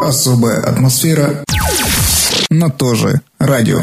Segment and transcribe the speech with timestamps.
[0.00, 1.44] Особая атмосфера
[2.50, 3.80] на тоже радио.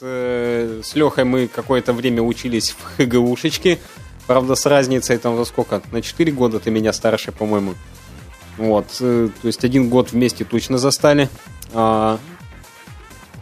[0.00, 3.78] Э, с Лехой мы какое-то время учились в ХГУшечке.
[4.26, 5.82] Правда, с разницей там во сколько?
[5.92, 7.74] На 4 года ты меня старше, по-моему.
[8.56, 8.86] Вот.
[9.00, 11.28] э, то есть один год вместе точно застали.
[11.72, 12.18] А,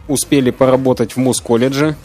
[0.07, 1.95] успели поработать в Мус-колледже.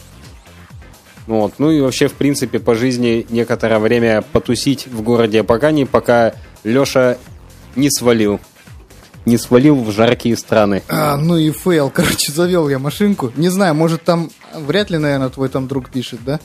[1.27, 1.55] Вот.
[1.57, 6.33] Ну и вообще, в принципе, по жизни некоторое время потусить в городе Апакани, пока
[6.63, 7.17] Леша
[7.75, 8.39] не свалил.
[9.25, 10.83] Не свалил в жаркие страны.
[10.87, 13.31] А, ну и fail, короче, завел я машинку.
[13.35, 16.39] Не знаю, может там, вряд ли, наверное, твой там друг пишет, да?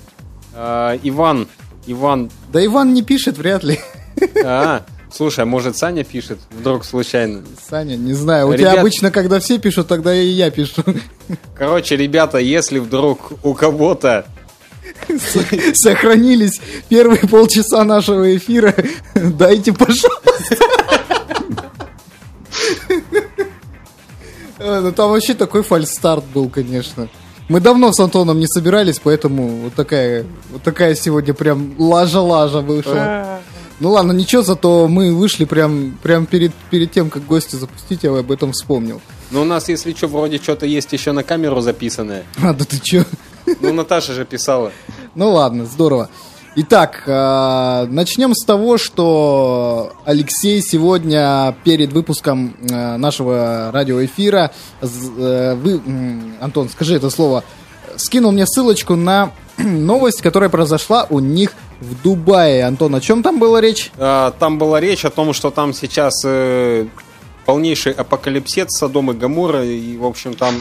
[0.54, 1.48] А, Иван,
[1.86, 3.78] Иван, Да Иван не пишет, вряд ли.
[4.44, 7.42] а, слушай, а может Саня пишет вдруг случайно?
[7.68, 8.48] Саня, не знаю.
[8.48, 10.82] У Ребят- тебя обычно, когда все пишут, тогда и я пишу.
[11.56, 14.26] Короче, ребята, если вдруг у кого-то
[15.74, 18.74] Сохранились первые полчаса нашего эфира.
[19.14, 20.56] Дайте, пожалуйста.
[24.58, 27.08] Э, Ну там вообще такой фальстарт был, конечно.
[27.48, 33.40] Мы давно с Антоном не собирались, поэтому вот такая, вот такая сегодня прям лажа-лажа вышла.
[33.80, 38.10] Ну ладно, ничего, зато мы вышли прям, прям перед, перед тем, как гости запустить, я
[38.16, 39.00] об этом вспомнил.
[39.30, 42.24] Ну, у нас, если что, вроде что-то есть еще на камеру записанное.
[42.42, 43.04] А, да ты чё?
[43.60, 44.70] Ну, Наташа же писала.
[45.14, 46.10] Ну ладно, здорово.
[46.56, 55.80] Итак, э, начнем с того, что Алексей сегодня перед выпуском э, нашего радиоэфира, э, вы,
[56.40, 57.44] Антон, скажи это слово,
[57.96, 62.64] скинул мне ссылочку на новость, которая произошла у них в Дубае.
[62.64, 63.92] Антон, о чем там была речь?
[63.96, 66.14] Там была речь о том, что там сейчас
[67.46, 69.64] полнейший апокалипсет Содом и Гамора.
[69.64, 70.56] И, в общем, там,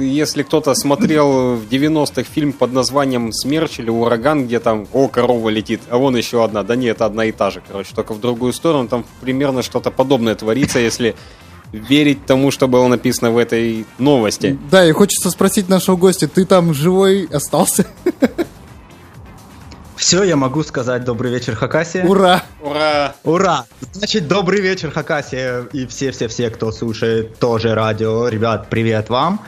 [0.00, 5.48] если кто-то смотрел в 90-х фильм под названием «Смерч» или «Ураган», где там, о, корова
[5.48, 6.62] летит, а вон еще одна.
[6.62, 8.88] Да нет, это одна и та же, короче, только в другую сторону.
[8.88, 11.14] Там примерно что-то подобное творится, если
[11.72, 14.58] верить тому, что было написано в этой новости.
[14.70, 17.86] Да, и хочется спросить нашего гостя, ты там живой остался?
[20.02, 22.04] Все, я могу сказать добрый вечер, Хакасия.
[22.04, 22.42] Ура!
[22.60, 23.14] Ура!
[23.22, 23.66] Ура!
[23.92, 28.26] Значит, добрый вечер, Хакасия и все-все-все, кто слушает тоже радио.
[28.26, 29.40] Ребят, привет вам.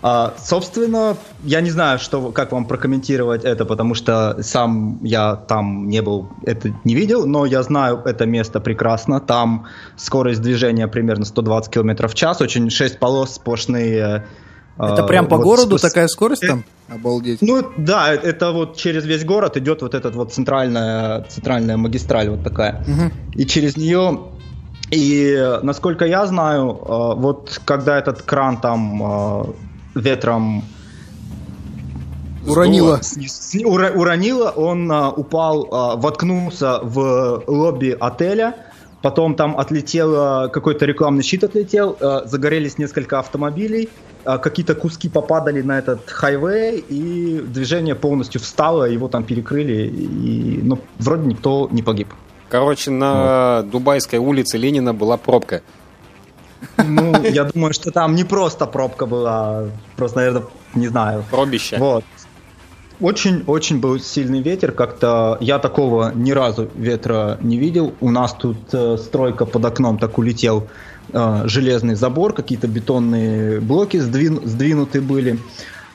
[0.00, 5.86] А, собственно, я не знаю, что, как вам прокомментировать это, потому что сам я там
[5.90, 9.20] не был, это не видел, но я знаю это место прекрасно.
[9.20, 9.66] Там
[9.98, 14.24] скорость движения примерно 120 км в час, очень 6 полос сплошные.
[14.76, 16.64] Это а, прям по вот городу спус- такая скорость там?
[16.88, 17.42] Обалдеть.
[17.42, 22.42] Ну да, это вот через весь город идет вот эта вот центральная, центральная магистраль вот
[22.42, 22.84] такая.
[22.86, 23.12] Мгм.
[23.34, 24.20] И через нее,
[24.90, 29.44] и насколько я знаю, э, вот когда этот кран там э,
[29.94, 30.64] ветром
[32.46, 38.54] ура- уронило, он упал, воткнулся в лобби отеля,
[39.02, 43.88] потом там отлетел, э, какой-то рекламный щит отлетел, э, загорелись несколько автомобилей,
[44.24, 50.60] э, какие-то куски попадали на этот хайвей, и движение полностью встало, его там перекрыли, и,
[50.62, 52.08] ну, вроде никто не погиб.
[52.48, 55.62] Короче, на Дубайской улице Ленина была пробка.
[56.76, 60.42] Ну, я думаю, что там не просто пробка была, просто, наверное,
[60.74, 61.24] не знаю.
[61.30, 61.78] Пробище.
[61.78, 62.04] Вот.
[63.00, 67.94] Очень-очень был сильный ветер, как-то я такого ни разу ветра не видел.
[68.00, 70.68] У нас тут э, стройка под окном так улетел
[71.12, 75.38] э, железный забор, какие-то бетонные блоки сдвин- сдвинуты были.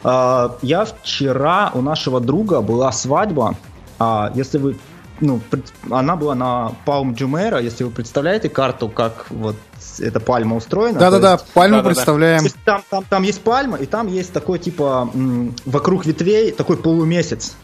[0.04, 3.56] А, я вчера у нашего друга была свадьба.
[4.00, 4.78] А, если вы
[5.20, 5.42] ну,
[5.90, 9.56] она была на Палм Джумера, если вы представляете карту, как вот
[10.00, 11.00] эта пальма устроена.
[11.00, 11.96] Да-да-да, есть- пальму Да-да-да.
[11.96, 12.40] представляем.
[12.40, 15.10] то есть там, там, там есть пальма, и там есть такой типа
[15.66, 17.56] вокруг ветвей такой полумесяц.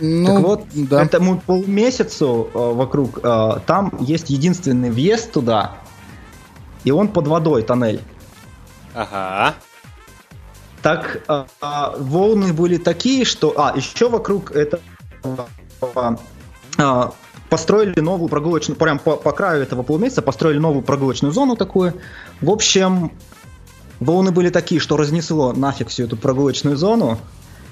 [0.00, 1.02] Ну, так вот, да.
[1.02, 5.76] этому полумесяцу э, вокруг э, там есть единственный въезд туда,
[6.84, 8.00] и он под водой тоннель.
[8.94, 9.54] Ага.
[10.80, 13.52] Так э, а, волны были такие, что...
[13.56, 14.80] А, еще вокруг этого
[15.22, 16.16] э,
[17.48, 18.78] построили новую прогулочную...
[18.78, 21.94] Прям по, по краю этого полумесяца построили новую прогулочную зону такую.
[22.40, 23.12] В общем,
[24.00, 27.18] волны были такие, что разнесло нафиг всю эту прогулочную зону.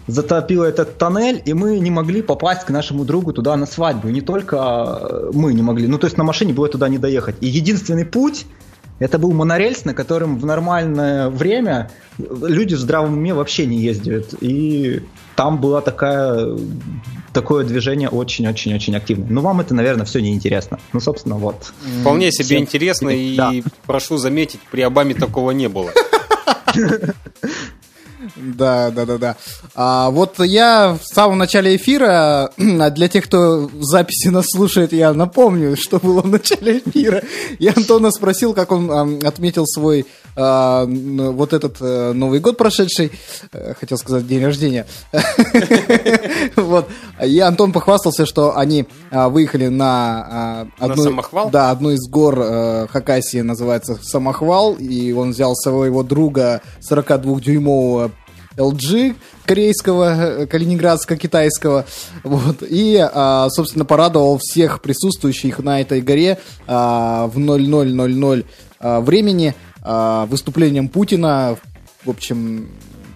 [0.07, 4.09] Затопило этот тоннель, и мы не могли попасть к нашему другу туда на свадьбу.
[4.09, 5.89] И не только э, мы не могли.
[5.89, 7.37] Ну, то есть на машине было туда не доехать.
[7.41, 8.47] И единственный путь
[8.99, 14.35] это был монорельс, на котором в нормальное время люди в здравом уме вообще не ездят.
[14.41, 15.03] И
[15.35, 16.57] там было такая,
[17.33, 19.29] такое движение очень-очень-очень активное.
[19.29, 20.79] Но вам это, наверное, все неинтересно.
[20.93, 21.73] Ну, собственно, вот.
[22.01, 23.53] Вполне себе Всем интересно, и Да.
[23.87, 25.91] прошу заметить, при Обаме такого не было.
[28.37, 29.37] Да, да, да, да.
[29.75, 35.13] А, вот я в самом начале эфира, а для тех, кто записи нас слушает, я
[35.13, 37.23] напомню, что было в начале эфира.
[37.59, 43.13] Я Антона спросил, как он а, отметил свой а, вот этот а, Новый год прошедший,
[43.53, 44.87] а, хотел сказать день рождения.
[46.57, 46.89] Вот.
[47.25, 51.51] И Антон похвастался, что они а, выехали на одну, самохвал?
[51.51, 58.11] Да, одну из гор а, Хакасии, называется Самохвал, и он взял своего друга 42-дюймового
[58.57, 61.85] LG корейского, калининградско-китайского.
[62.25, 62.63] Вот.
[62.63, 68.47] И, а, собственно, порадовал всех присутствующих на этой горе а, в 00.00
[68.81, 69.55] а, времени
[70.29, 71.57] выступлением Путина.
[72.05, 72.71] В общем,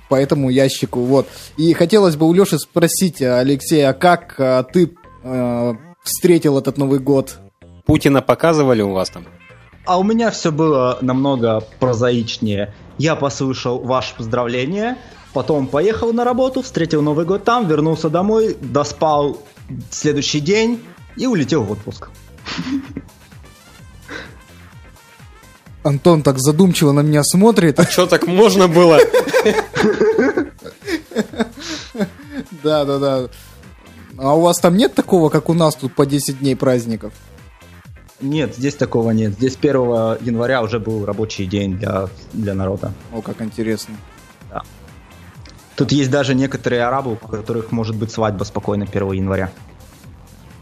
[0.08, 1.00] по этому ящику.
[1.00, 1.26] Вот.
[1.56, 4.36] И хотелось бы у Леши спросить, Алексей, а как
[4.72, 4.92] ты
[6.04, 7.38] встретил этот Новый год?
[7.86, 9.26] Путина показывали у вас там?
[9.84, 12.72] А у меня все было намного прозаичнее.
[12.98, 14.96] Я послушал ваше поздравление,
[15.32, 19.38] Потом поехал на работу, встретил Новый год там, вернулся домой, доспал
[19.90, 20.82] следующий день
[21.16, 22.08] и улетел в отпуск.
[25.82, 27.78] Антон так задумчиво на меня смотрит.
[27.78, 28.98] А что так можно было?
[32.62, 33.28] Да, да, да.
[34.18, 37.14] А у вас там нет такого, как у нас тут по 10 дней праздников?
[38.20, 39.32] Нет, здесь такого нет.
[39.32, 39.72] Здесь 1
[40.20, 42.92] января уже был рабочий день для, для народа.
[43.12, 43.94] О, как интересно.
[45.80, 49.50] Тут есть даже некоторые арабы, у которых может быть свадьба спокойно 1 января.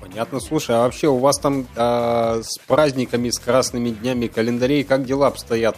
[0.00, 0.38] Понятно.
[0.38, 5.26] Слушай, а вообще у вас там э, с праздниками, с красными днями календарей, как дела
[5.26, 5.76] обстоят?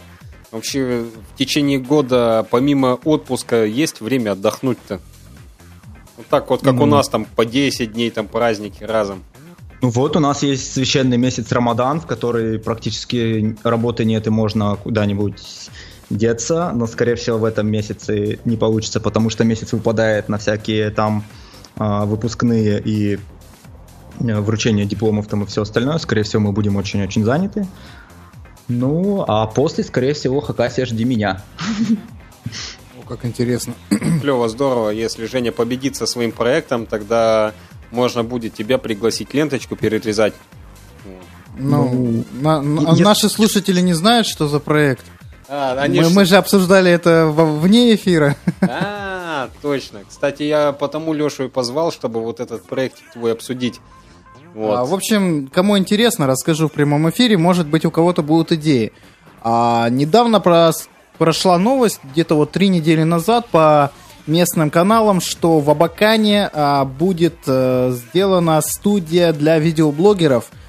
[0.51, 4.99] Вообще в течение года, помимо отпуска, есть время отдохнуть-то?
[6.17, 6.83] Вот так вот, как mm.
[6.83, 9.23] у нас там по 10 дней там праздники разом.
[9.81, 14.75] Ну вот, у нас есть священный месяц Рамадан, в который практически работы нет, и можно
[14.75, 15.41] куда-нибудь
[16.11, 20.89] деться, но, скорее всего, в этом месяце не получится, потому что месяц выпадает на всякие
[20.91, 21.23] там
[21.77, 23.19] э, выпускные и э,
[24.39, 25.97] вручение дипломов там и все остальное.
[25.97, 27.67] Скорее всего, мы будем очень-очень заняты.
[28.67, 31.41] Ну, а после, скорее всего, Хакасия жди меня.
[32.99, 33.73] О, как интересно.
[34.21, 34.89] Клево, здорово.
[34.89, 37.53] Если Женя победит со своим проектом, тогда
[37.91, 40.33] можно будет тебя пригласить ленточку перерезать.
[41.57, 43.03] Ну, ну на, на, я...
[43.03, 45.05] наши слушатели не знают, что за проект.
[45.53, 46.13] А, они мы, ж...
[46.13, 48.37] мы же обсуждали это вне эфира.
[48.61, 49.99] А, точно.
[50.07, 53.81] Кстати, я потому Лешу и позвал, чтобы вот этот проект твой обсудить.
[54.53, 54.77] Вот.
[54.77, 57.37] А, в общем, кому интересно, расскажу в прямом эфире.
[57.37, 58.93] Может быть, у кого-то будут идеи.
[59.41, 60.71] А, недавно про...
[61.17, 63.91] прошла новость, где-то вот три недели назад, по
[64.27, 70.45] местным каналам, что в Абакане а, будет а, сделана студия для видеоблогеров–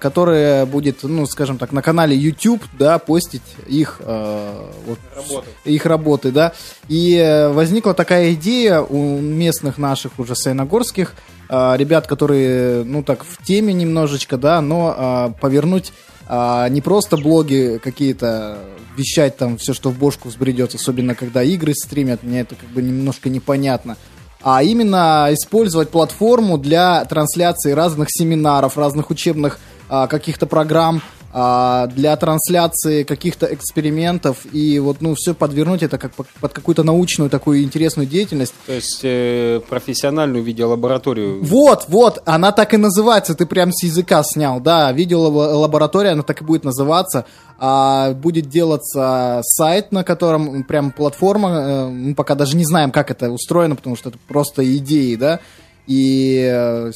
[0.00, 5.48] которая будет, ну, скажем так, на канале YouTube, да, постить их, э, вот, работы.
[5.64, 6.52] их работы, да.
[6.88, 11.14] И э, возникла такая идея у местных наших уже сайногорских
[11.48, 15.94] э, ребят, которые, ну, так, в теме немножечко, да, но э, повернуть
[16.28, 18.58] э, не просто блоги какие-то,
[18.96, 22.82] вещать там все, что в бошку взбредет, особенно когда игры стримят, мне это как бы
[22.82, 23.96] немножко непонятно
[24.42, 29.58] а именно использовать платформу для трансляции разных семинаров, разных учебных
[29.88, 31.02] а, каких-то программ,
[31.34, 37.30] а, для трансляции каких-то экспериментов и вот, ну, все подвернуть это как под какую-то научную
[37.30, 38.52] такую интересную деятельность.
[38.66, 41.42] То есть э, профессиональную видеолабораторию.
[41.42, 46.42] Вот, вот, она так и называется, ты прям с языка снял, да, видеолаборатория, она так
[46.42, 47.24] и будет называться.
[47.64, 53.10] А будет делаться сайт, на котором прям платформа, э, мы пока даже не знаем, как
[53.10, 55.40] это устроено, потому что это просто идеи, да,
[55.86, 56.92] и э,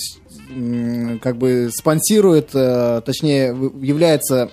[1.20, 3.48] как бы спонсирует, э, точнее,
[3.80, 4.50] является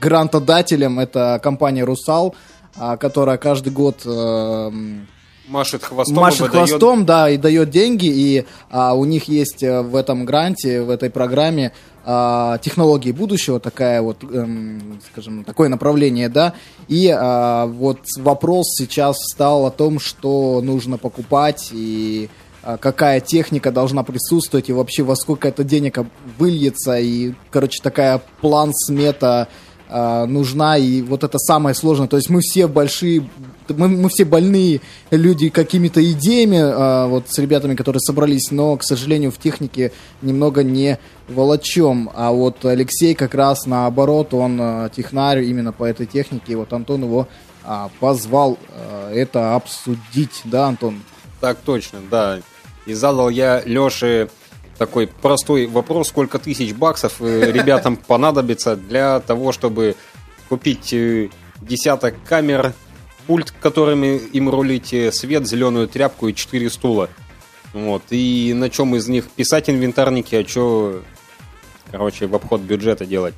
[0.00, 2.34] грантодателем, это компания «Русал»,
[2.76, 4.70] а, которая каждый год э,
[5.48, 9.96] машет хвостом, машет хвостом, да, и дает деньги, и а, у них есть э, в
[9.96, 11.72] этом гранте, в этой программе
[12.04, 16.54] а, технологии будущего, такая вот, эм, скажем, такое направление, да,
[16.88, 21.70] и а, вот вопрос сейчас стал о том, что нужно покупать.
[21.72, 22.28] И
[22.80, 25.98] какая техника должна присутствовать и вообще во сколько это денег
[26.38, 26.98] выльется.
[26.98, 29.48] И, короче, такая план-смета
[29.88, 30.76] э, нужна.
[30.76, 32.08] И вот это самое сложное.
[32.08, 33.28] То есть мы все большие,
[33.68, 34.80] мы, мы все больные
[35.10, 39.92] люди какими-то идеями, э, вот с ребятами, которые собрались, но, к сожалению, в технике
[40.22, 42.10] немного не волочем.
[42.14, 46.52] А вот Алексей как раз наоборот, он э, технарь именно по этой технике.
[46.52, 47.28] И вот Антон его
[47.64, 50.42] э, позвал э, это обсудить.
[50.44, 51.02] Да, Антон?
[51.40, 52.40] Так точно, да.
[52.86, 54.28] И задал я Леше
[54.78, 59.96] такой простой вопрос, сколько тысяч баксов э, ребятам понадобится для того, чтобы
[60.48, 62.72] купить э, десяток камер,
[63.26, 67.08] пульт, которыми им рулите, свет, зеленую тряпку и четыре стула.
[67.72, 68.02] Вот.
[68.10, 71.02] И на чем из них писать инвентарники, а что,
[71.90, 73.34] короче, в обход бюджета делать.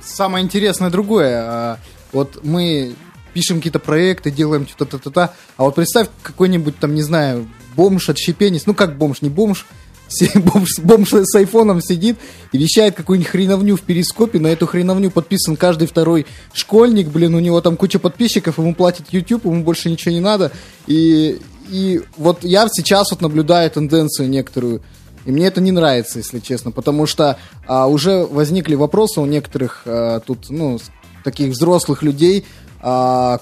[0.00, 1.42] Самое интересное другое.
[1.42, 1.78] а,
[2.12, 2.94] Вот мы
[3.32, 8.08] пишем какие-то проекты, делаем что-то, та та а вот представь какой-нибудь там, не знаю, бомж,
[8.08, 9.66] отщепенец, ну как бомж, не бомж,
[10.34, 12.18] бомж, бомж с айфоном сидит
[12.52, 17.40] и вещает какую-нибудь хреновню в перископе, на эту хреновню подписан каждый второй школьник, блин, у
[17.40, 20.50] него там куча подписчиков, ему платит YouTube, ему больше ничего не надо,
[20.86, 24.82] и, и вот я сейчас вот наблюдаю тенденцию некоторую,
[25.24, 29.82] и мне это не нравится, если честно, потому что а, уже возникли вопросы у некоторых
[29.84, 30.78] а, тут, ну,
[31.22, 32.46] таких взрослых людей,
[32.80, 33.40] а,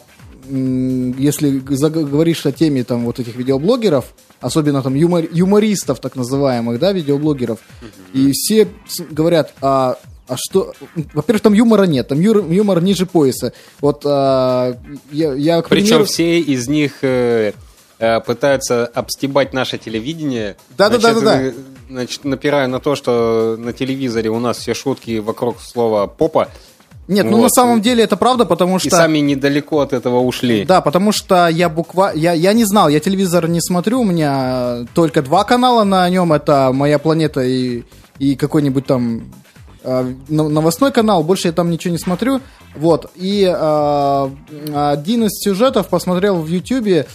[0.48, 6.92] если говоришь о теме там вот этих видеоблогеров, особенно там юмор- юмористов так называемых, да,
[6.92, 7.58] видеоблогеров,
[8.12, 8.68] и все
[9.10, 10.72] говорят, а, а что,
[11.14, 13.52] во-первых, там юмора нет, там юр- юмор ниже пояса.
[13.80, 14.76] Вот а,
[15.10, 17.52] я, я, к Причем примеру- все из них э,
[17.98, 20.56] э, пытаются обстебать наше телевидение.
[20.76, 21.38] Да-да-да-да-да.
[21.38, 26.08] Значит, э, Значит, напирая на то, что на телевизоре у нас все шутки вокруг слова
[26.08, 26.48] попа,
[27.08, 27.42] Нет, ну Вот.
[27.44, 28.88] на самом деле это правда, потому что...
[28.88, 30.64] и сами недалеко от этого ушли.
[30.64, 32.18] Да, потому что я буквально...
[32.18, 36.32] Я, я не знал, я телевизор не смотрю, у меня только два канала на нем,
[36.32, 37.84] это «Моя планета» и,
[38.18, 39.32] и какой-нибудь там
[39.84, 42.40] э, но- новостной канал, больше я там ничего не смотрю.
[42.74, 44.30] Вот, и э,
[44.74, 47.06] один из сюжетов посмотрел в Ютьюбе,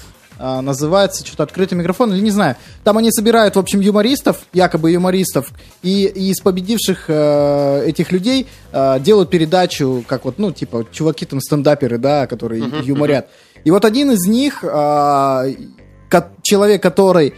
[0.61, 2.55] называется что-то «Открытый микрофон», или не знаю.
[2.83, 5.51] Там они собирают, в общем, юмористов, якобы юмористов,
[5.83, 11.25] и, и из победивших э, этих людей э, делают передачу, как вот, ну, типа, чуваки
[11.25, 13.27] там стендаперы, да, которые юморят.
[13.63, 15.45] И вот один из них, а,
[16.09, 17.33] ко- человек, который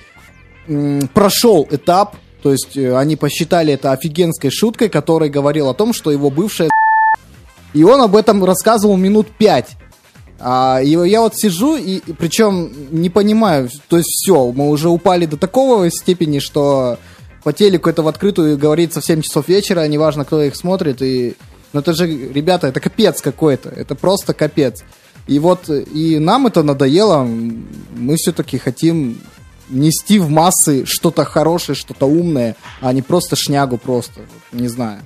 [0.68, 5.94] м, прошел этап, то есть э, они посчитали это офигенской шуткой, который говорил о том,
[5.94, 6.70] что его бывшая
[7.74, 9.72] и он об этом рассказывал минут пять.
[10.46, 15.26] А, и я вот сижу, и, причем не понимаю, то есть все, мы уже упали
[15.26, 16.98] до такого степени, что
[17.46, 21.36] по телеку это в открытую говорится в 7 часов вечера, неважно, кто их смотрит, и...
[21.72, 24.84] Ну это же, ребята, это капец какой-то, это просто капец.
[25.28, 29.22] И вот, и нам это надоело, мы все-таки хотим
[29.70, 34.20] нести в массы что-то хорошее, что-то умное, а не просто шнягу просто,
[34.52, 35.00] не знаю.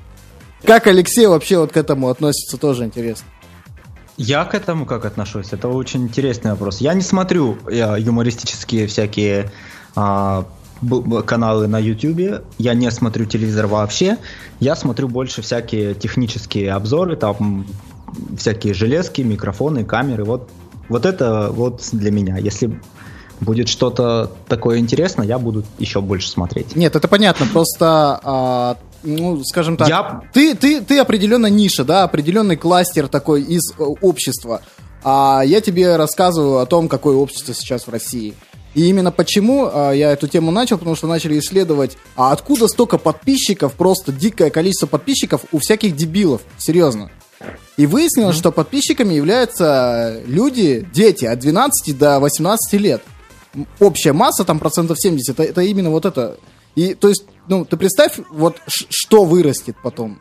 [0.63, 3.27] Как Алексей вообще вот к этому относится, тоже интересно.
[4.17, 5.53] Я к этому как отношусь?
[5.53, 6.81] Это очень интересный вопрос.
[6.81, 9.51] Я не смотрю э, юмористические всякие
[9.95, 10.45] а,
[11.25, 12.43] каналы на YouTube.
[12.57, 14.17] Я не смотрю телевизор вообще.
[14.59, 17.67] Я смотрю больше всякие технические обзоры, там
[18.37, 20.23] всякие железки, микрофоны, камеры.
[20.23, 20.49] Вот,
[20.89, 22.37] вот это вот для меня.
[22.37, 22.79] Если
[23.39, 26.75] будет что-то такое интересное, я буду еще больше смотреть.
[26.75, 32.03] Нет, это понятно, просто, а, ну, скажем так, Я- ты, ты, ты определенно ниша, да,
[32.03, 34.61] определенный кластер такой из э, общества,
[35.03, 38.33] а я тебе рассказываю о том, какое общество сейчас в России.
[38.75, 42.97] И именно почему а, я эту тему начал, потому что начали исследовать, а откуда столько
[42.99, 47.09] подписчиков, просто дикое количество подписчиков у всяких дебилов, серьезно.
[47.77, 53.01] И выяснилось, что подписчиками являются люди, дети от 12 до 18 лет.
[53.79, 56.37] Общая масса, там процентов 70, это, это именно вот это.
[56.77, 60.19] И, то есть, ну, ты представь, вот что вырастет потом.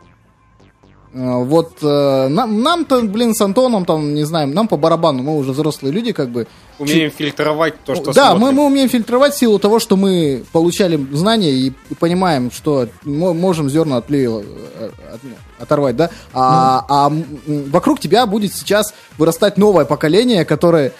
[1.13, 5.37] Э, Вот э, нам, нам-то, блин, с Антоном, там, не знаю, нам по барабану, мы
[5.37, 6.47] уже взрослые люди, как бы.
[6.79, 8.55] Умеем фильтровать то, что да, мы, смотрим.
[8.57, 13.69] мы умеем фильтровать в силу того, что мы получали знания и понимаем, что мо- можем
[13.69, 16.09] зерна от плевела э, от- оторвать, да.
[16.33, 17.23] А, а м,
[17.71, 20.91] вокруг тебя будет сейчас вырастать новое поколение, которое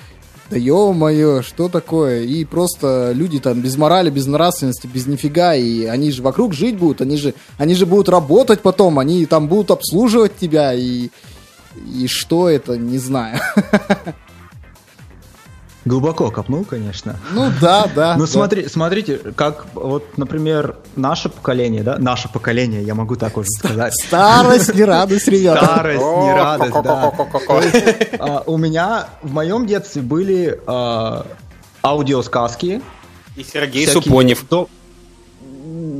[0.49, 2.23] да ё-моё, что такое?
[2.23, 6.77] И просто люди там без морали, без нравственности, без нифига, и они же вокруг жить
[6.77, 11.09] будут, они же, они же будут работать потом, они там будут обслуживать тебя, и,
[11.93, 13.39] и что это, не знаю.
[15.87, 17.15] Глубоко копнул, конечно.
[17.31, 18.15] Ну да, да.
[18.17, 18.27] Ну да.
[18.27, 23.93] смотри, смотрите, как вот, например, наше поколение, да, наше поколение, я могу так уже сказать.
[23.93, 25.63] Старость не радость, ребята.
[25.65, 27.13] Старость, не радость, да.
[28.19, 31.25] А, У меня в моем детстве были а,
[31.83, 32.81] аудиосказки.
[33.37, 34.45] И Сергей Супонев.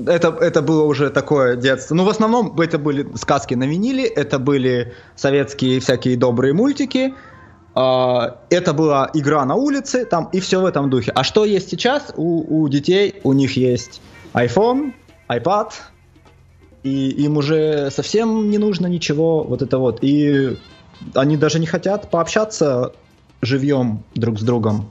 [0.08, 1.96] Это, это было уже такое детство.
[1.96, 7.14] Ну, в основном это были сказки на виниле, это были советские всякие добрые мультики,
[8.50, 11.12] это была игра на улице, там, и все в этом духе.
[11.14, 13.16] А что есть сейчас у, у детей?
[13.24, 14.02] У них есть
[14.34, 14.94] iPhone,
[15.30, 15.72] iPad,
[16.84, 20.00] и им уже совсем не нужно ничего вот это вот.
[20.02, 20.58] И
[21.14, 22.94] они даже не хотят пообщаться
[23.42, 24.90] живьем друг с другом.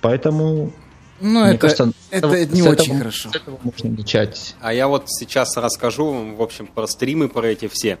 [0.00, 0.72] Поэтому
[1.20, 3.30] Ну, мне это, кажется, это с не этого- очень хорошо.
[3.30, 4.54] с этого можно начать.
[4.62, 7.98] А я вот сейчас расскажу вам, в общем, про стримы, про эти все.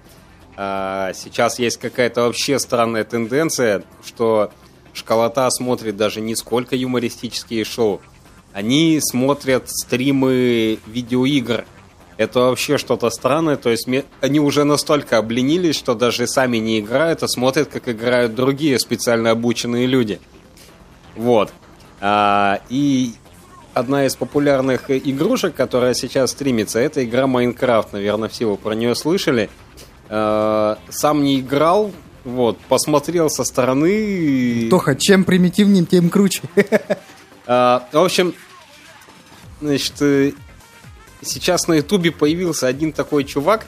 [0.62, 4.52] А сейчас есть какая-то вообще странная тенденция, что
[4.92, 8.02] школота смотрит даже не сколько юмористические шоу,
[8.52, 11.64] они смотрят стримы видеоигр.
[12.18, 13.88] Это вообще что-то странное, то есть
[14.20, 19.30] они уже настолько обленились, что даже сами не играют, а смотрят, как играют другие специально
[19.30, 20.20] обученные люди.
[21.16, 21.54] Вот.
[22.02, 23.14] А, и
[23.72, 27.94] одна из популярных игрушек, которая сейчас стримится, это игра Майнкрафт.
[27.94, 29.48] Наверное, все вы про нее слышали.
[30.12, 31.92] А, сам не играл,
[32.24, 34.68] вот, посмотрел со стороны.
[34.68, 36.42] Тоха, чем примитивнее, тем круче.
[37.46, 38.34] А, в общем,
[39.60, 40.32] значит, э,
[41.22, 43.66] сейчас на Ютубе появился один такой чувак,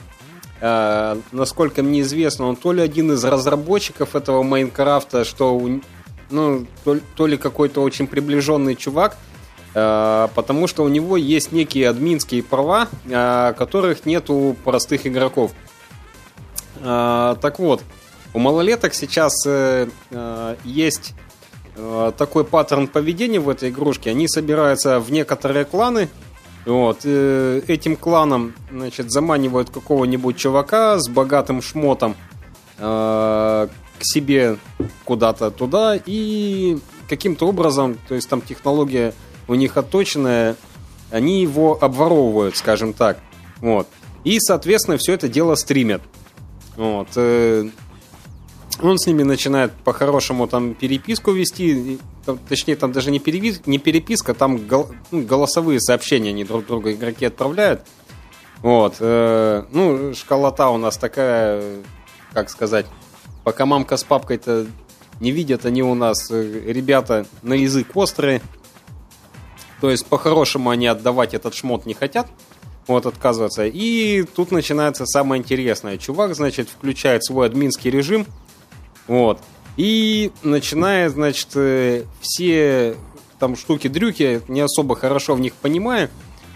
[0.60, 5.60] э, насколько мне известно, он то ли один из разработчиков этого Майнкрафта, что
[6.30, 9.16] ну, то, ли какой-то очень приближенный чувак,
[9.74, 15.52] э, потому что у него есть некие админские права, э, которых нет у простых игроков.
[16.82, 17.82] Э, так вот,
[18.34, 21.12] у малолеток сейчас э, э, есть
[21.76, 24.10] э, такой паттерн поведения в этой игрушке.
[24.10, 26.08] Они собираются в некоторые кланы,
[26.64, 32.14] вот, этим кланом, значит, заманивают какого-нибудь чувака с богатым шмотом
[32.78, 33.68] к
[34.00, 34.58] себе
[35.04, 39.12] куда-то туда и каким-то образом, то есть там технология
[39.48, 40.54] у них отточенная,
[41.10, 43.18] они его обворовывают, скажем так.
[43.60, 43.88] Вот.
[44.22, 46.00] И, соответственно, все это дело стримят.
[46.76, 47.08] Вот.
[47.16, 47.68] Э,
[48.80, 51.98] он с ними начинает по-хорошему там переписку вести,
[52.48, 54.60] точнее, там даже не, перепис, не переписка, там
[55.10, 57.82] ну, голосовые сообщения они друг другу игроки отправляют.
[58.62, 58.96] Вот.
[59.00, 61.82] Э, ну, школота у нас такая,
[62.32, 62.86] как сказать,
[63.44, 64.66] пока мамка с папкой-то
[65.20, 68.40] не видят, они у нас э, ребята на язык острые.
[69.80, 72.28] То есть, по-хорошему, они отдавать этот шмот не хотят.
[72.86, 73.64] Вот, отказываться.
[73.66, 75.98] И тут начинается самое интересное.
[75.98, 78.26] Чувак, значит, включает свой админский режим–
[79.06, 79.40] вот.
[79.76, 82.96] И начинает, значит, э, все
[83.38, 86.10] там штуки-дрюки, не особо хорошо в них понимая,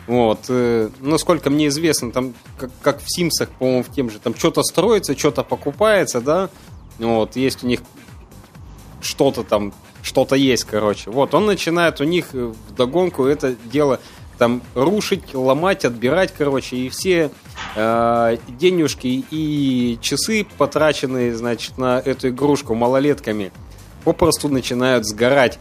[0.07, 4.37] вот, э, насколько мне известно, там, как, как в Симсах, по-моему, в тем же, там
[4.37, 6.49] что-то строится, что-то покупается, да,
[6.99, 7.81] вот, есть у них
[9.01, 9.73] что-то там,
[10.03, 11.11] что-то есть, короче.
[11.11, 13.99] Вот, он начинает у них в догонку это дело
[14.39, 17.31] там рушить, ломать, отбирать, короче, и все
[17.75, 23.53] э, денежки и часы, потраченные, значит, на эту игрушку малолетками,
[24.05, 25.59] попросту начинают сгорать.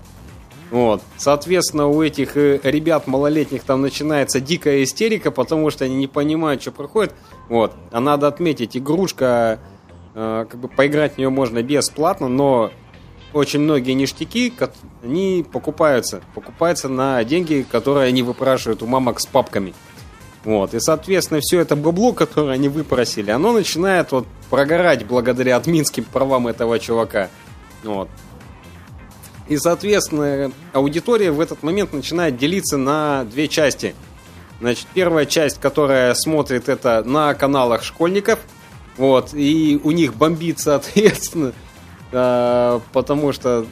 [0.71, 1.01] Вот.
[1.17, 6.61] Соответственно, у этих э, ребят малолетних там начинается дикая истерика, потому что они не понимают,
[6.61, 7.13] что проходит.
[7.49, 7.73] Вот.
[7.91, 9.59] А надо отметить, игрушка,
[10.15, 12.71] э, как бы поиграть в нее можно бесплатно, но
[13.35, 14.53] очень многие ништяки,
[15.03, 16.21] они покупаются.
[16.33, 19.73] Покупаются на деньги, которые они выпрашивают у мамок с папками.
[20.45, 20.73] Вот.
[20.73, 26.47] И, соответственно, все это бабло, которое они выпросили, оно начинает вот прогорать благодаря админским правам
[26.47, 27.29] этого чувака.
[27.83, 28.07] Вот.
[29.49, 33.95] И, соответственно, аудитория в этот момент начинает делиться на две части.
[34.61, 38.39] Значит, первая часть, которая смотрит это на каналах школьников,
[38.95, 41.51] вот, и у них бомбит, соответственно,
[42.11, 43.65] а, потому что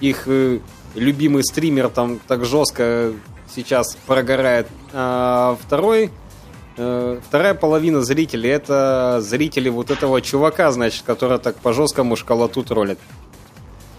[0.00, 0.60] их э,
[0.94, 3.12] любимый стример там так жестко
[3.54, 4.68] сейчас прогорает.
[4.92, 6.10] А второй,
[6.76, 12.62] э, вторая половина зрителей это зрители вот этого чувака, значит, который так по жесткому школоту
[12.62, 12.98] троллит.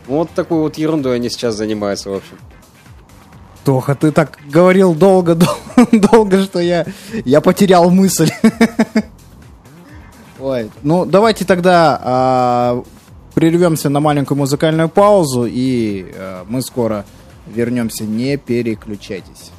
[0.07, 2.37] Вот такой вот ерундой они сейчас занимаются, в общем.
[3.63, 5.35] Тоха, ты так говорил долго,
[5.91, 6.85] долго, что я,
[7.25, 8.31] я потерял мысль.
[10.39, 12.83] Ой, ну давайте тогда а,
[13.33, 17.05] прервемся на маленькую музыкальную паузу, и э, мы скоро
[17.47, 18.03] вернемся.
[18.03, 19.51] Не переключайтесь.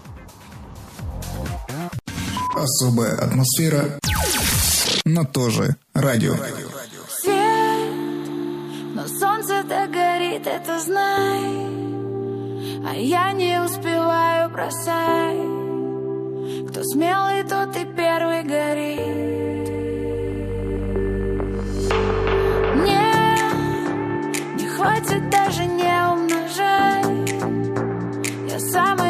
[2.54, 3.98] Особая атмосфера
[5.04, 6.34] на тоже радио.
[7.08, 8.28] Свет,
[8.94, 11.70] но солнце догорит, это знай.
[12.86, 15.60] А я не успеваю бросать.
[16.70, 19.99] Кто смелый, тот и первый горит.
[24.80, 27.34] Хватит даже не умножать
[28.50, 29.09] Я самый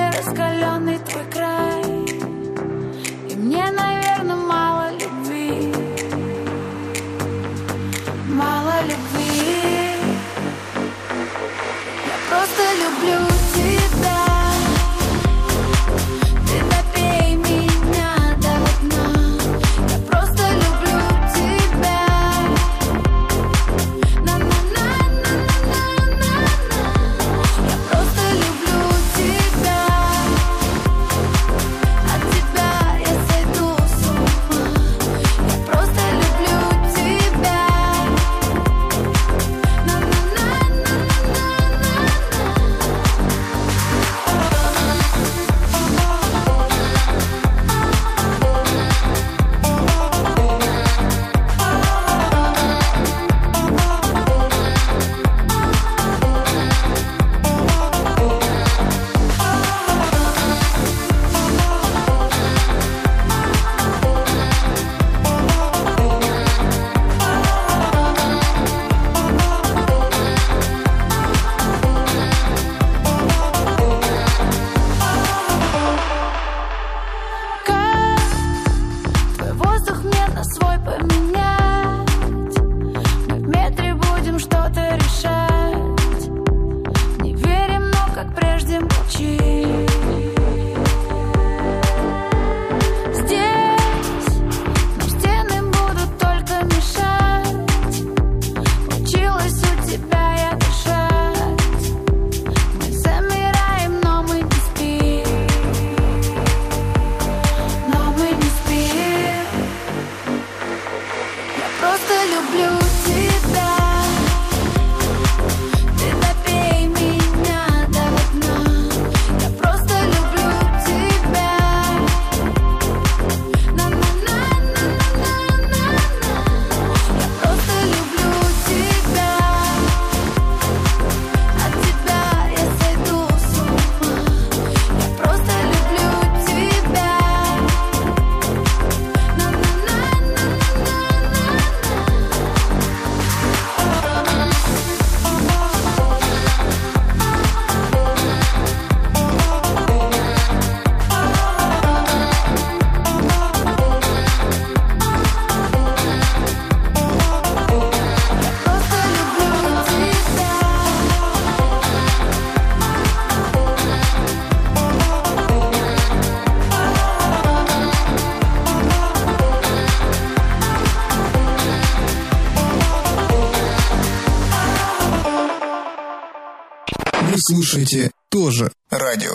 [177.71, 179.31] Слушайте тоже радио.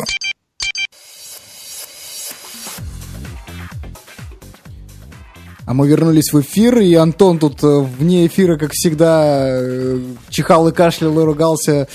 [5.65, 10.67] А мы вернулись в эфир, и Антон тут э, вне эфира, как всегда, э, чихал
[10.67, 11.87] и кашлял и ругался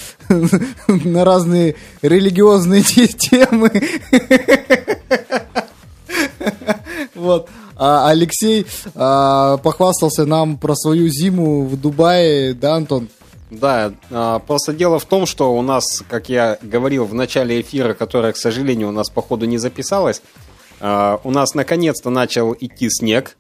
[0.89, 3.71] на разные религиозные те- темы.
[7.15, 7.51] Вот.
[7.77, 13.11] А Алексей а, похвастался нам про свою зиму в Дубае, да, Антон?
[13.51, 17.95] Да, а, просто дело в том, что у нас, как я говорил в начале эфира,
[17.95, 20.23] которое, к сожалению, у нас походу не записалось,
[20.81, 23.37] а, у нас наконец-то начал идти снег.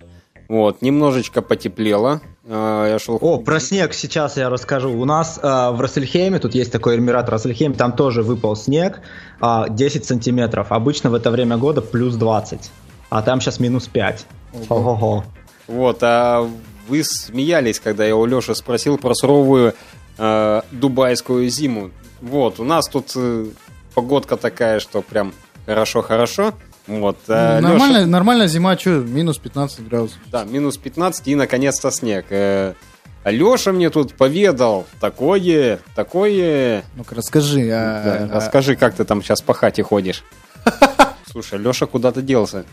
[0.48, 2.20] Вот, немножечко потеплело.
[2.44, 3.18] А, Я шел...
[3.20, 4.90] О, про снег сейчас я расскажу.
[4.90, 9.00] У нас э, в Рассельхейме, тут есть такой Эмират Рассельхейм, там тоже выпал снег,
[9.40, 10.72] э, 10 сантиметров.
[10.72, 12.68] Обычно в это время года плюс 20,
[13.10, 14.26] а там сейчас минус 5.
[14.68, 15.24] Ого-го.
[15.68, 16.50] Вот, а
[16.88, 19.74] вы смеялись, когда я у Леши спросил про суровую
[20.20, 21.90] э, дубайскую зиму.
[22.20, 23.46] Вот, у нас тут э,
[23.94, 25.33] погодка такая, что прям
[25.66, 26.52] хорошо-хорошо.
[26.87, 30.18] Вот, а Лёша- Нормальная, нормальная зима, что, минус 15 градусов.
[30.30, 32.26] Да, минус 15 и наконец-то снег.
[32.30, 32.74] Э,
[33.22, 36.85] а Леша мне тут поведал такое, такое.
[36.96, 37.68] Ну-ка, расскажи.
[37.68, 40.22] Да, а- расскажи, как ты там сейчас по хате ходишь.
[41.30, 42.64] Слушай, Леша куда-то делся.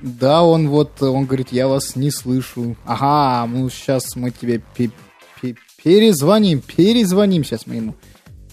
[0.00, 2.76] Да, он вот, он говорит, я вас не слышу.
[2.86, 4.62] Ага, ну сейчас мы тебе
[5.82, 7.94] перезвоним, перезвоним сейчас мы ему.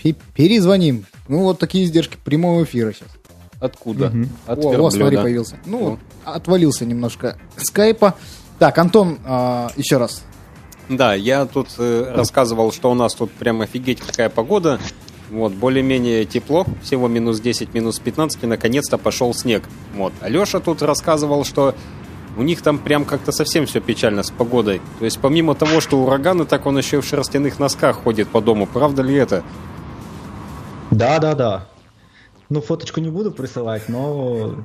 [0.01, 1.05] Пе- перезвоним.
[1.27, 3.09] Ну, вот такие издержки прямого эфира сейчас.
[3.59, 4.13] Откуда?
[4.45, 5.57] От О, о, смотри, появился.
[5.65, 8.15] Ну, вот, отвалился немножко скайпа.
[8.59, 10.23] Так, Антон, а, еще раз.
[10.88, 14.79] Да, я тут э, рассказывал, что у нас тут прям офигеть какая погода.
[15.31, 19.63] Вот, более-менее тепло, всего минус 10, минус 15, и наконец-то пошел снег.
[19.95, 20.13] Вот.
[20.21, 21.73] А Леша тут рассказывал, что
[22.38, 24.82] у них там прям как-то совсем все печально с погодой.
[25.00, 28.41] То есть помимо того, что ураганы, так он еще и в шерстяных носках ходит по
[28.41, 28.67] дому.
[28.67, 29.43] Правда ли это?
[30.91, 31.67] Да-да-да.
[32.50, 34.56] Ну, фоточку не буду присылать, но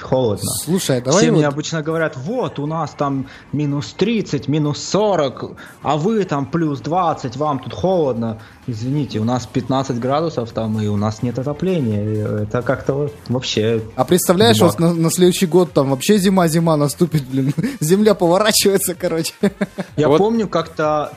[0.00, 0.50] холодно.
[0.64, 5.52] Слушай, давай Все вот- мне обычно говорят, вот, у нас там минус 30, минус 40,
[5.82, 8.38] а вы там плюс 20, вам тут холодно.
[8.66, 12.26] Извините, у нас 15 градусов там, и у нас нет отопления.
[12.44, 13.82] Это как-то вообще...
[13.96, 17.52] А представляешь, вот на, на следующий год там вообще зима-зима наступит, блин.
[17.80, 19.34] Земля поворачивается, короче.
[19.96, 21.12] Я Вот- помню, как-то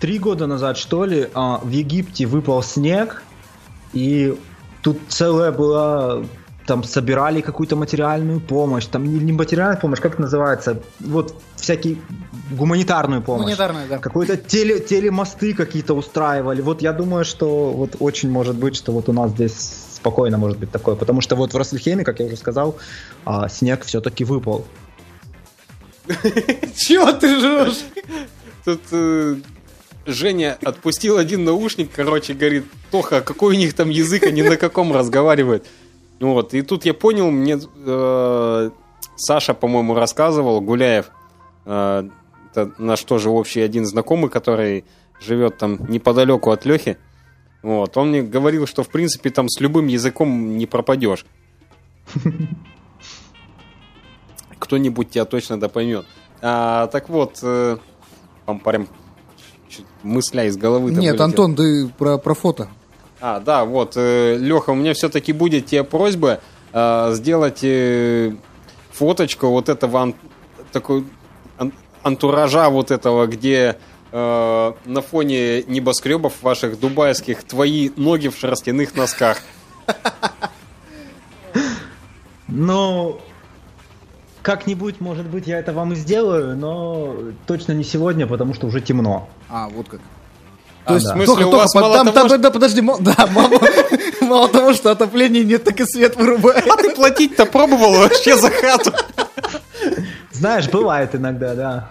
[0.00, 3.22] три года назад, что ли, а, в Египте выпал снег,
[3.92, 4.34] и
[4.82, 6.22] тут целая была
[6.70, 11.96] там собирали какую-то материальную помощь, там не, не материальную помощь, как это называется, вот всякие
[12.52, 13.40] гуманитарную помощь.
[13.40, 13.98] Гуманитарная, да.
[13.98, 16.62] Какой-то теле, телемосты какие-то устраивали.
[16.62, 19.56] Вот я думаю, что вот очень может быть, что вот у нас здесь
[19.94, 22.76] спокойно может быть такое, потому что вот в Рассельхейме, как я уже сказал,
[23.24, 24.64] а, снег все-таки выпал.
[26.76, 27.80] Чего ты жрешь?
[28.64, 29.34] Тут э,
[30.06, 34.56] Женя отпустил один наушник, короче, говорит, Тоха, а какой у них там язык, они на
[34.56, 35.66] каком разговаривают?
[36.20, 38.70] Ну Вот, и тут я понял, мне э,
[39.16, 41.10] Саша, по-моему, рассказывал, Гуляев,
[41.64, 42.08] э,
[42.52, 44.84] это наш тоже общий один знакомый, который
[45.18, 46.98] живет там неподалеку от Лехи,
[47.62, 51.24] вот, он мне говорил, что, в принципе, там с любым языком не пропадешь.
[54.58, 56.06] Кто-нибудь тебя точно да поймет.
[56.42, 57.78] А, так вот, э,
[58.46, 62.68] чё- мысля из головы Нет, Антон, ты про, про фото.
[63.20, 66.40] А, да, вот, Леха, у меня все-таки будет тебе просьба
[66.72, 68.32] э, сделать э,
[68.92, 70.14] фоточку вот этого ан-
[70.72, 71.04] такой
[71.58, 73.76] ан- антуража вот этого, где
[74.12, 79.38] э, на фоне небоскребов ваших дубайских твои ноги в шерстяных носках.
[82.48, 83.20] Ну,
[84.42, 87.14] как-нибудь, может быть, я это вам и сделаю, но
[87.46, 89.28] точно не сегодня, потому что уже темно.
[89.48, 90.00] А, вот как.
[90.84, 91.12] А, То есть, да.
[91.12, 93.28] В смысле, Тоха, у вас под- мало там, того, там, что- да, подожди, мо- да,
[93.32, 93.60] мало,
[94.22, 96.66] мало того, что отопления нет, так и свет вырубает.
[96.66, 98.92] А ты платить-то пробовал вообще за хату?
[100.32, 101.90] Знаешь, бывает иногда, да.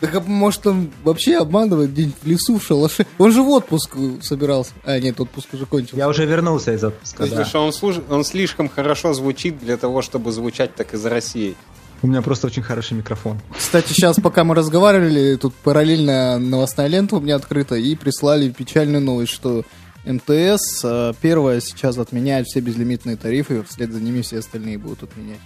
[0.00, 3.06] Так а может он вообще обманывает где-нибудь в лесу, в шалаше?
[3.18, 4.72] Он же в отпуск собирался.
[4.84, 5.96] А, нет, отпуск уже кончился.
[5.96, 7.44] Я уже вернулся из отпуска, Потому да.
[7.46, 11.56] что он, служ- он слишком хорошо звучит для того, чтобы звучать так из России.
[12.02, 13.38] У меня просто очень хороший микрофон.
[13.56, 19.02] Кстати, сейчас, пока мы разговаривали, тут параллельно новостная лента у меня открыта, и прислали печальную
[19.02, 19.64] новость, что
[20.04, 25.40] МТС э, первое сейчас отменяет все безлимитные тарифы, вслед за ними все остальные будут отменять.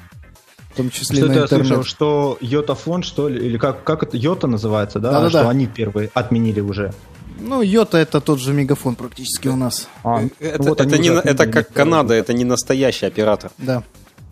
[0.73, 1.67] В том числе Что-то на я интернет.
[1.67, 5.13] слышал, что Йотафон, что ли, или как, как это, Йота называется, да?
[5.13, 5.41] Да-да-да.
[5.41, 6.93] Что они первые отменили уже.
[7.41, 9.89] Ну, Йота это тот же мегафон практически у нас.
[10.05, 13.51] А, Это, ну вот они это не это как Канада, это не настоящий оператор.
[13.57, 13.83] Да,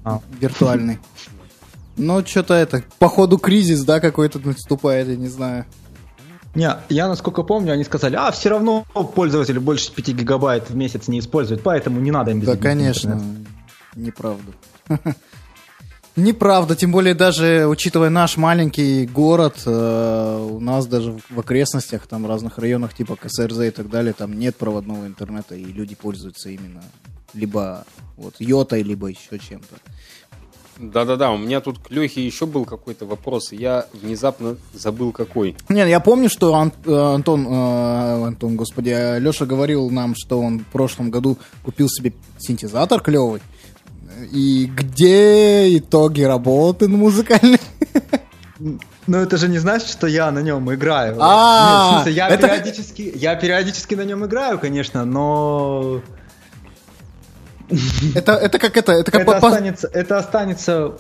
[0.05, 0.21] А.
[0.41, 0.99] виртуальный.
[1.99, 5.67] Ну, что-то это, походу кризис, да, какой-то наступает, я не знаю.
[6.55, 8.85] Не, я насколько помню, они сказали, а все равно
[9.15, 13.49] пользователи больше 5 гигабайт в месяц не используют, поэтому не надо им Да, конечно, интернет».
[13.95, 14.53] неправда.
[16.17, 22.25] Неправда, тем более даже учитывая наш маленький город, э, у нас даже в окрестностях, там
[22.25, 26.51] в разных районах типа КСРЗ и так далее, там нет проводного интернета, и люди пользуются
[26.51, 26.83] именно
[27.35, 27.85] либо
[28.17, 29.77] вот йотой, либо еще чем-то.
[30.79, 35.57] Да-да-да, у меня тут к Лехе еще был какой-то вопрос, и я внезапно забыл какой.
[35.69, 40.61] Не, я помню, что Ан- э, Антон, э, Антон, господи, Леша говорил нам, что он
[40.61, 43.41] в прошлом году купил себе синтезатор клевый.
[44.33, 47.61] И где итоги работы на музыкальной?
[48.61, 51.17] Ну это же не значит, что я на нем играю.
[51.21, 56.03] А, Нет, в смысле, я это- периодически, я периодически на нем играю, конечно, но
[58.15, 60.95] Это, это как это, это как это по- останется, это останется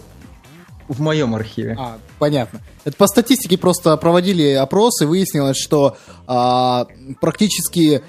[0.88, 1.76] в моем архиве.
[1.78, 2.60] А, понятно.
[2.84, 6.86] Это по статистике просто проводили опрос и выяснилось, что а,
[7.20, 8.02] практически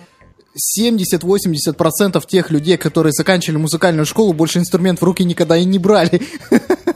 [0.78, 6.22] 70-80% тех людей, которые заканчивали музыкальную школу, больше инструмент в руки никогда и не брали.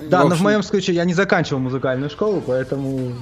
[0.09, 3.13] Да, В но в моем случае я не заканчивал музыкальную школу, поэтому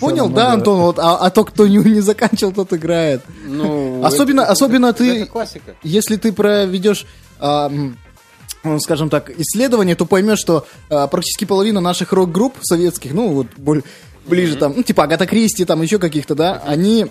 [0.00, 0.52] Понял, да.
[0.52, 0.80] Антон?
[0.80, 3.22] Вот, а, а тот, кто не, не заканчивал, тот играет.
[3.44, 5.74] Ну, Особенно- это- особенно это- ты- Это классика.
[5.82, 7.06] Если ты проведешь,
[7.40, 7.70] а,
[8.64, 13.46] ну, скажем так, исследование, то поймешь, что а, практически половина наших рок-групп советских, ну, вот
[13.56, 13.82] боль-
[14.26, 17.06] ближе там, ну, типа Агата Кристи, там еще каких-то, да, они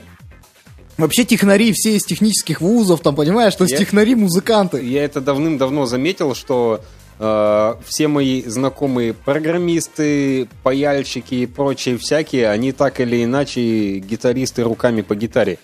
[0.98, 4.84] вообще технари все из технических вузов, там, понимаешь, то есть Я- технари-музыканты.
[4.84, 6.82] Я это давным-давно заметил, что
[7.20, 15.16] все мои знакомые программисты, паяльщики и прочие всякие, они так или иначе гитаристы руками по
[15.16, 15.58] гитаре.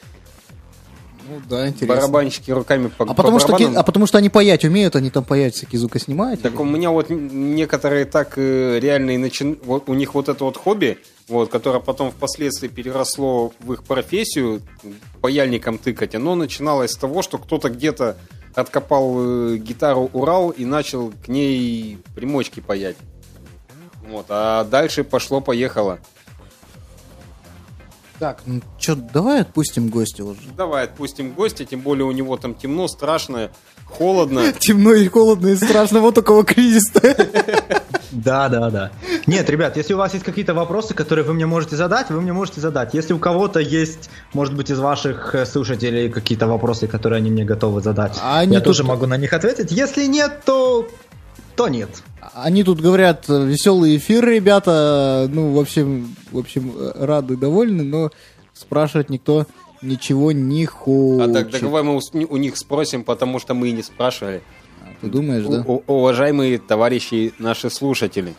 [1.30, 1.96] Ну, да, интересно.
[1.96, 3.74] Барабанщики руками по, А по потому, что, барабанам.
[3.76, 6.42] ки- а потому что они паять умеют, они там паять всякие звукоснимают.
[6.42, 9.58] Так у меня вот некоторые так э, реально и начин...
[9.64, 10.98] вот у них вот это вот хобби,
[11.30, 14.62] вот, которое потом впоследствии переросло в их профессию,
[15.22, 18.18] паяльником тыкать, оно начиналось с того, что кто-то где-то
[18.56, 22.98] откопал э, гитару Урал и начал к ней примочки паять.
[24.08, 26.00] Вот, а дальше пошло-поехало.
[28.20, 30.40] Так, ну что, давай отпустим гостя уже.
[30.56, 33.52] Давай отпустим гостя, тем более у него там темно, страшно,
[33.86, 34.54] холодно.
[34.60, 37.02] Темно и холодно и страшно, вот такого кризиса.
[38.14, 38.92] Да, да, да.
[39.28, 42.32] Нет, ребят, если у вас есть какие-то вопросы, которые вы мне можете задать, вы мне
[42.34, 42.94] можете задать.
[42.94, 47.44] Если у кого-то есть, может быть, из ваших э, слушателей какие-то вопросы, которые они мне
[47.44, 49.72] готовы задать, А они я тут- тоже могу на них ответить.
[49.72, 50.88] Если нет, то
[51.56, 51.90] то нет.
[52.34, 58.10] Они тут говорят, веселый эфир, ребята, ну, в общем, в общем, э, рады, довольны, но
[58.54, 59.46] спрашивать никто
[59.84, 61.34] ничего не А хочет.
[61.34, 64.42] так, так давай мы у, у них спросим, потому что мы и не спрашивали.
[65.04, 65.64] Ты думаешь, да?
[65.68, 68.36] У- уважаемые товарищи, наши слушатели,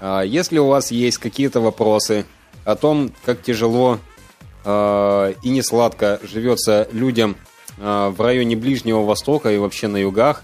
[0.00, 2.24] а, если у вас есть какие-то вопросы
[2.64, 3.98] о том, как тяжело
[4.64, 7.36] а, и не сладко живется людям
[7.78, 10.42] а, в районе Ближнего Востока и вообще на югах,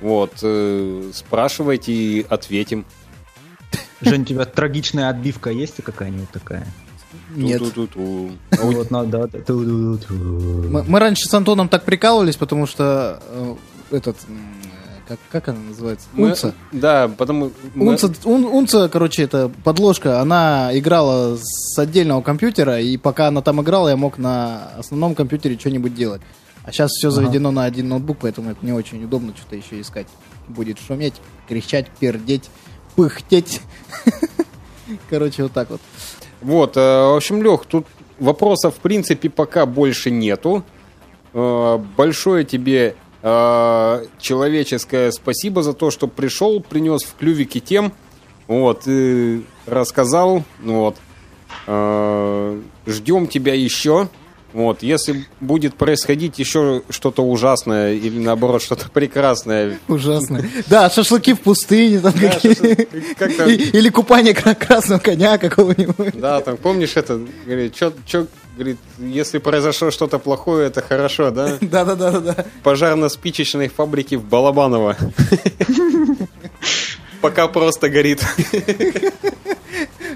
[0.00, 2.86] вот, э, спрашивайте и ответим.
[4.00, 6.66] Жень, у тебя трагичная отбивка есть какая-нибудь такая?
[7.34, 7.60] Нет.
[7.60, 9.28] Вот надо.
[9.28, 10.14] ту-ду-ду-ту.
[10.14, 13.56] Мы, раньше с Антоном так прикалывались, потому что э,
[13.90, 14.16] этот,
[15.10, 16.06] как, как она называется?
[16.12, 16.54] Мы- Унца.
[16.70, 17.50] Да, потому...
[17.74, 23.42] мы- Унца, ун- Унца, короче, это подложка, она играла с отдельного компьютера, и пока она
[23.42, 26.22] там играла, я мог на основном компьютере что-нибудь делать.
[26.62, 30.06] А сейчас все заведено на один ноутбук, поэтому это не очень удобно что-то еще искать.
[30.46, 31.14] Будет шуметь,
[31.48, 32.48] кричать, пердеть,
[32.94, 33.62] пыхтеть.
[35.10, 35.80] Короче, вот так вот.
[36.40, 37.86] Вот, э, в общем, Лех, тут
[38.20, 40.62] вопросов, в принципе, пока больше нету.
[41.32, 47.92] Э, Большое тебе человеческое спасибо за то, что пришел, принес в клювике тем,
[48.48, 50.96] вот, и рассказал, вот.
[51.66, 54.08] Э, Ждем тебя еще.
[54.52, 60.42] Вот, если будет происходить еще что-то ужасное или наоборот что-то прекрасное, Ужасно.
[60.66, 66.18] Да, шашлыки в пустыне там Да, какие- Или купание кра- красного коня какого-нибудь.
[66.18, 67.20] Да, там помнишь это?
[67.46, 67.92] Говорит, что,
[68.60, 71.56] говорит, если произошло что-то плохое, это хорошо, да?
[71.60, 72.44] Да-да-да-да.
[72.62, 74.96] Пожар на спичечной фабрике в Балабаново.
[77.22, 78.22] Пока просто горит.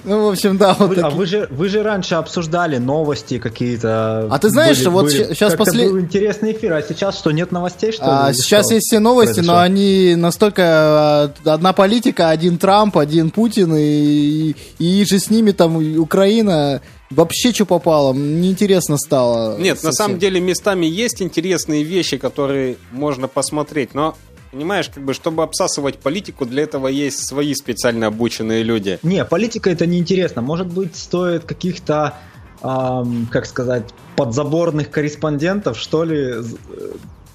[0.07, 1.17] Ну, в общем, да, вот а такие.
[1.17, 4.29] вы же, вы же раньше обсуждали новости какие-то.
[4.31, 7.53] А ты знаешь, вот щ- щас как-то после- был интересный эфир, а сейчас что, нет
[7.53, 8.11] новостей, что ли?
[8.13, 9.61] А, Или сейчас что есть все новости, но произошло?
[9.63, 10.63] они настолько...
[10.67, 16.83] а, Одна политика, один Трамп, один Путин, и, и же с ними там Украина.
[17.11, 19.59] Вообще, что попало, неинтересно стало.
[19.59, 19.93] Нет, на совсем.
[19.93, 24.17] самом деле местами есть интересные вещи, которые можно посмотреть, но
[24.51, 28.99] понимаешь, как бы, чтобы обсасывать политику, для этого есть свои специально обученные люди.
[29.03, 30.43] Не, политика это неинтересно.
[30.43, 32.15] Может быть, стоит каких-то
[32.63, 33.85] ам, как сказать,
[34.17, 36.43] подзаборных корреспондентов, что ли, э,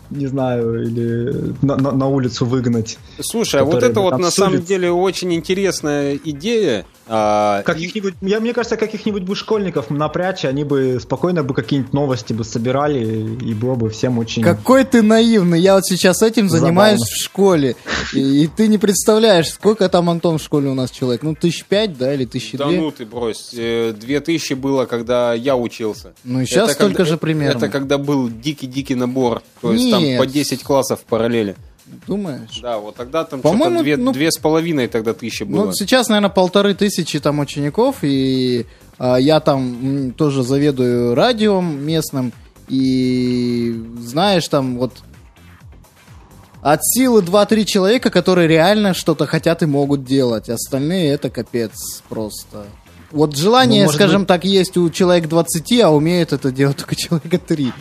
[0.10, 2.98] не знаю, или на, на- на улицу выгнать.
[3.22, 6.86] Слушай, а вот это вот на самом деле очень интересная идея.
[7.12, 12.34] А, Каких-нибудь, я, мне кажется, каких-нибудь бы школьников напрячь, они бы спокойно бы какие-нибудь новости
[12.34, 13.04] бы собирали,
[13.44, 14.44] и было бы всем очень...
[14.44, 15.60] Какой ты наивный.
[15.60, 17.06] Я вот сейчас этим занимаюсь Забавно.
[17.06, 17.76] в школе.
[18.14, 21.24] И, и ты не представляешь, сколько там, Антон, в школе у нас человек?
[21.24, 22.80] Ну, тысяч пять, да, или тысячи Да две?
[22.80, 23.54] ну ты брось.
[23.58, 26.14] Э, Две тысячи было, когда я учился.
[26.24, 27.58] Ну, и сейчас Это столько когда- же примерно.
[27.58, 29.42] Это когда был дикий-дикий набор.
[29.62, 31.56] То есть там по 10 классов в параллели.
[32.08, 32.60] Думаешь?
[32.62, 35.66] Да, вот тогда там По-моему, две, ну- две с половиной тогда тысячи было.
[35.66, 38.68] Ну, сейчас, наверное, полторы тысячи там учеников, и
[39.00, 42.32] а, я там тоже заведую радио местным,
[42.68, 44.94] и знаешь, там вот
[46.62, 50.50] от силы 2-3 человека, которые реально что-то хотят и могут делать.
[50.50, 52.66] Остальные это капец просто.
[53.12, 56.96] Вот желание, Ну, скажем быть- так, есть у человека 20, а умеет это делать только
[56.96, 57.72] человека 3.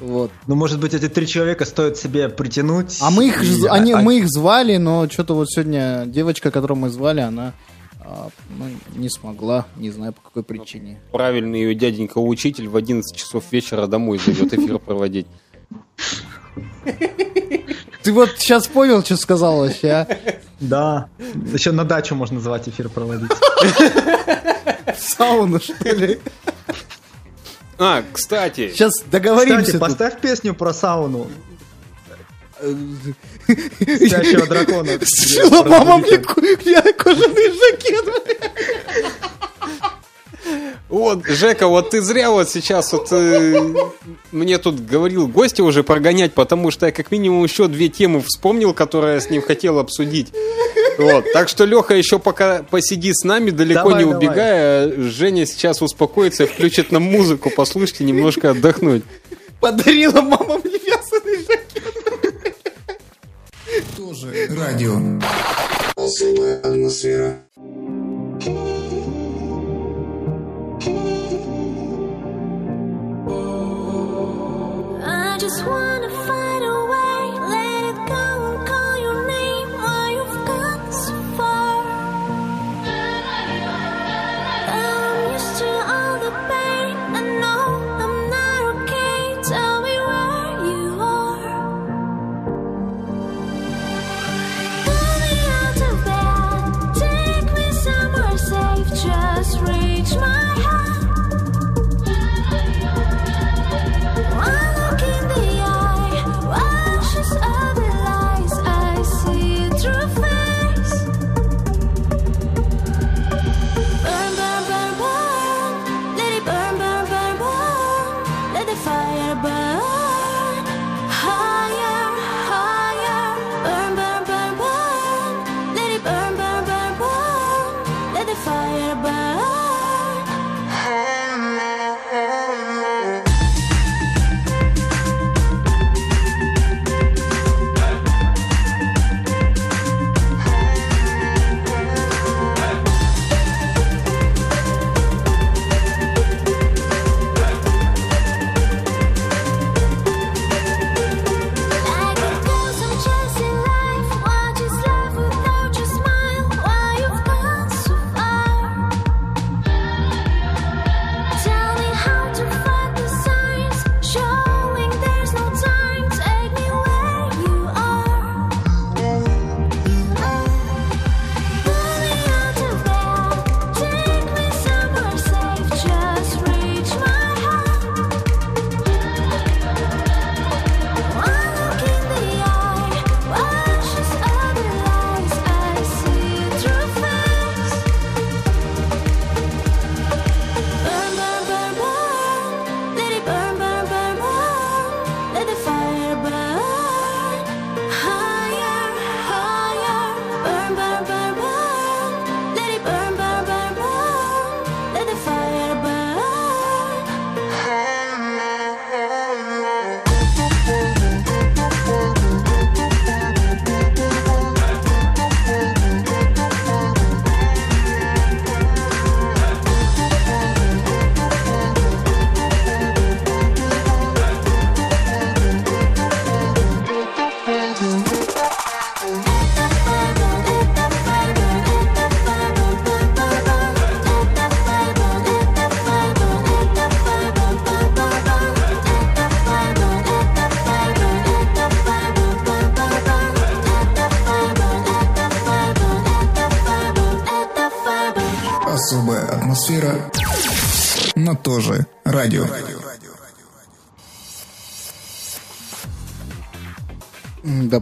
[0.00, 0.30] Вот.
[0.46, 2.98] Ну, может быть, эти три человека стоит себе притянуть.
[3.00, 6.50] А мы их, и- ж- они, а- мы их звали, но что-то вот сегодня девочка,
[6.50, 7.52] которую мы звали, она
[8.00, 8.64] а, ну,
[8.96, 10.98] не смогла, не знаю по какой причине.
[11.12, 15.26] Правильный ее дяденька учитель в 11 часов вечера домой зовет эфир проводить.
[18.02, 20.08] Ты вот сейчас понял, что сказал вообще, а?
[20.60, 21.08] Да.
[21.52, 23.30] Еще на дачу можно звать эфир проводить.
[24.98, 26.18] В сауну, что ли?
[27.78, 29.80] А, кстати, Сейчас договоримся Кстати, тут.
[29.80, 31.28] поставь песню про сауну.
[32.60, 34.98] Спящего дракона.
[35.04, 38.04] Сшила мама мне кожаный жакет.
[40.88, 43.74] вот, Жека, вот ты зря вот сейчас вот э,
[44.32, 48.74] мне тут говорил гостя уже прогонять, потому что я как минимум еще две темы вспомнил,
[48.74, 50.32] которые я с ним хотел обсудить.
[50.98, 54.28] Вот, так что Леха еще пока посиди с нами, далеко Давай, не давай.
[54.28, 54.92] убегая.
[55.00, 59.04] Женя сейчас успокоится и включит нам музыку, послушайте, немножко отдохнуть.
[59.60, 61.94] Подарила мама мне вязаный жакет.
[63.96, 64.96] Тоже радио.
[65.96, 67.38] Особая атмосфера.
[75.04, 75.97] I just wanna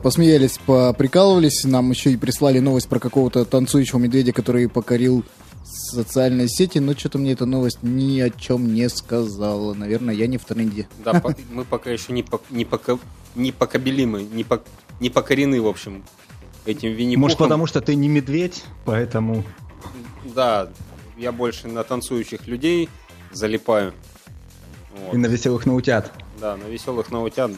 [0.06, 1.64] посмеялись, поприкалывались.
[1.64, 5.24] Нам еще и прислали новость про какого-то танцующего медведя, который покорил
[5.64, 9.74] социальные сети, но что-то мне эта новость ни о чем не сказала.
[9.74, 10.86] Наверное, я не в тренде.
[11.04, 13.00] Да, мы пока еще не, по- не, пока,
[13.34, 14.62] не покобелимы, не, по-
[15.00, 16.04] не покорены, в общем,
[16.66, 19.42] этим винни Может, потому что ты не медведь, поэтому...
[20.36, 20.68] Да,
[21.18, 22.88] я больше на танцующих людей
[23.32, 23.92] залипаю.
[25.00, 25.14] Вот.
[25.14, 26.12] И на веселых наутят.
[26.40, 27.50] Да, на веселых наутят.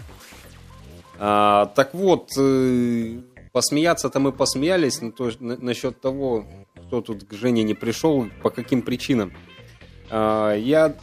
[1.19, 3.19] А, так вот, э,
[3.53, 6.45] посмеяться-то мы посмеялись, но то, на- насчет того,
[6.87, 9.33] кто тут к Жене не пришел, по каким причинам.
[10.11, 10.95] А, я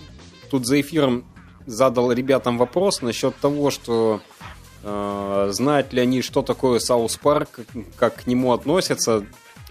[0.50, 1.26] тут за эфиром
[1.66, 4.22] задал ребятам вопрос насчет того, что
[4.84, 7.62] э, знают ли они, что такое South Park,
[7.98, 9.26] как, к нему относятся.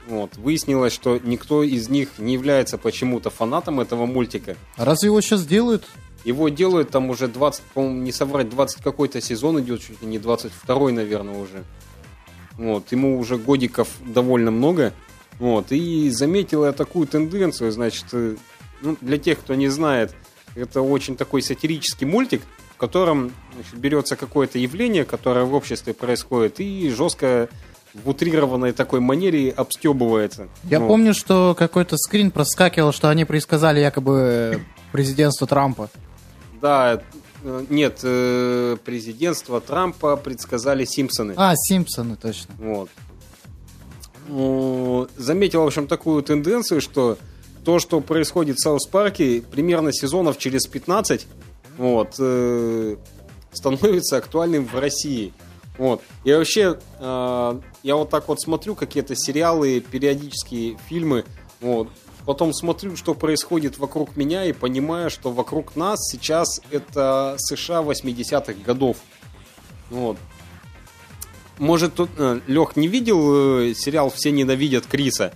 [0.08, 0.36] Вот.
[0.36, 4.56] Выяснилось, что никто из них не является почему-то фанатом этого мультика.
[4.76, 5.86] А разве его сейчас делают?
[6.24, 10.18] Его делают там уже 20, по-моему, не соврать, 20 какой-то сезон идет, чуть ли не
[10.18, 11.64] 22 наверное, уже.
[12.56, 14.92] Вот, ему уже годиков довольно много.
[15.38, 18.36] Вот, и заметил я такую тенденцию, значит, э,
[18.82, 20.14] ну, для тех, кто не знает,
[20.54, 22.42] это очень такой сатирический мультик,
[22.74, 27.48] в котором значит, берется какое-то явление, которое в обществе происходит, и жестко
[27.94, 30.48] в утрированной такой манере обстебывается.
[30.64, 30.88] Я Вот.
[30.88, 34.60] помню, что какой-то скрин проскакивал, что они предсказали якобы
[34.92, 35.90] президентство Трампа.
[36.64, 36.98] Да,
[37.42, 41.34] э, нет, э, президентство Трампа предсказали Симпсоны.
[41.36, 42.54] А, Симпсоны, точно.
[42.56, 42.88] Вот.
[44.28, 47.18] Ну, Заметил, в общем, такую тенденцию, что
[47.66, 51.26] то, что происходит в Саус Парке, примерно сезонов через 15,
[51.76, 52.96] вот, э,
[53.52, 55.34] становится актуальным в России.
[55.76, 56.00] Вот.
[56.24, 61.26] И вообще, э, я вот так вот смотрю какие-то сериалы, периодические фильмы,
[61.60, 61.88] вот,
[62.26, 68.54] потом смотрю, что происходит вокруг меня и понимаю, что вокруг нас сейчас это США 80-х
[68.64, 68.98] годов.
[69.90, 70.16] Вот.
[71.58, 72.10] Может, тут
[72.46, 75.32] Лех не видел э, сериал «Все ненавидят Криса»?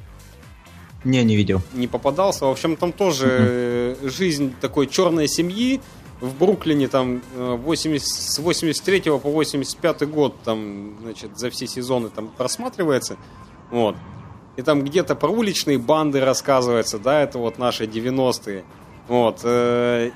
[1.05, 1.63] Не, не видел.
[1.75, 2.47] Не попадался.
[2.47, 5.81] В общем, там тоже э, жизнь такой черной семьи
[6.21, 12.09] в Бруклине там э, 80, с 83 по 85 год там, значит, за все сезоны
[12.09, 13.17] там просматривается.
[13.71, 13.95] Вот.
[14.59, 18.65] И там где-то про уличные банды рассказывается, да, это вот наши 90-е.
[19.07, 19.43] Вот.
[19.45, 20.11] э,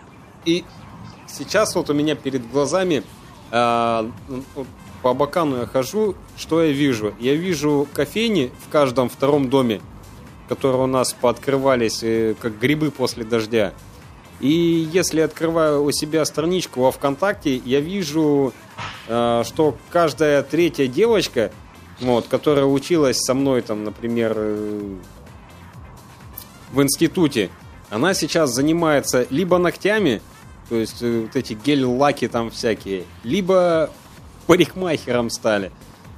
[0.45, 0.65] И
[1.29, 3.05] сейчас вот у меня перед глазами
[3.53, 4.11] э,
[4.57, 4.67] вот
[5.01, 7.15] по Абакану я хожу, что я вижу?
[7.21, 9.81] Я вижу кофейни в каждом втором доме,
[10.49, 13.73] которые у нас пооткрывались, э, как грибы после дождя.
[14.41, 18.53] И если открываю у себя страничку во ВКонтакте, я вижу,
[19.07, 21.53] э, что каждая третья девочка,
[22.01, 24.95] вот, которая училась со мной, там, например, э,
[26.73, 27.51] в институте,
[27.91, 30.23] она сейчас занимается либо ногтями,
[30.69, 33.91] то есть э, вот эти гель-лаки там всякие, либо
[34.47, 35.71] парикмахером стали.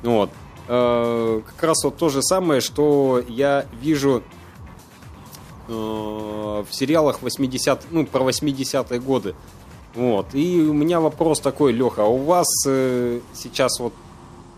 [0.02, 0.30] Вот.
[0.68, 4.22] Э, как раз вот то же самое, что я вижу
[5.66, 9.34] в сериалах 80 ну, про 80-е годы.
[9.94, 10.34] Вот.
[10.34, 13.94] И у меня вопрос такой, Леха, а у вас сейчас вот,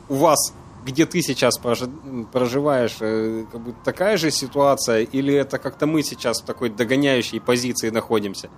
[0.09, 0.53] у вас,
[0.87, 1.91] где ты сейчас прожи-
[2.33, 7.41] проживаешь, э, как бы такая же ситуация, или это как-то мы сейчас в такой догоняющей
[7.41, 8.49] позиции находимся?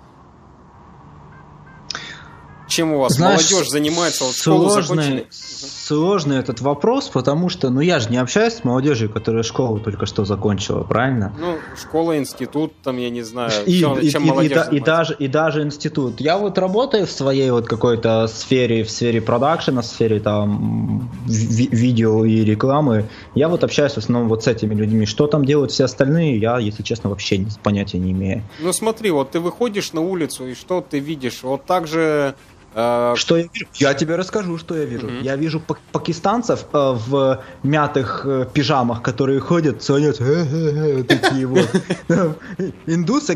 [2.79, 4.23] Чем у вас Знаешь, молодежь занимается?
[4.23, 5.27] Вот школу сложный, закончили?
[5.31, 10.07] сложный этот вопрос, потому что, ну, я же не общаюсь с молодежью, которая школу только
[10.07, 11.35] что закончила, правильно?
[11.41, 14.55] Ну, школа, институт, там, я не знаю, И, чем, и- чем и- и молодежь и
[14.55, 14.87] занимается.
[14.87, 16.21] даже, и даже институт.
[16.21, 21.69] Я вот работаю в своей вот какой-то сфере, в сфере продакшена, в сфере там ви-
[21.73, 23.07] видео и рекламы.
[23.35, 25.05] Я вот общаюсь в основном вот с этими людьми.
[25.05, 28.45] Что там делают все остальные, я, если честно, вообще понятия не имею.
[28.61, 31.41] Ну смотри, вот ты выходишь на улицу, и что ты видишь?
[31.43, 32.37] Вот так же...
[32.79, 33.67] э, Что я вижу?
[33.75, 35.07] Я тебе расскажу, что я вижу.
[35.07, 35.23] Мгм.
[35.23, 41.47] Я вижу пак- пакистанцев э, в мятых э, пижамах, которые ходят, звонят, «Э-э-э», вот такие
[41.47, 41.69] вот.
[42.87, 43.35] Индусы,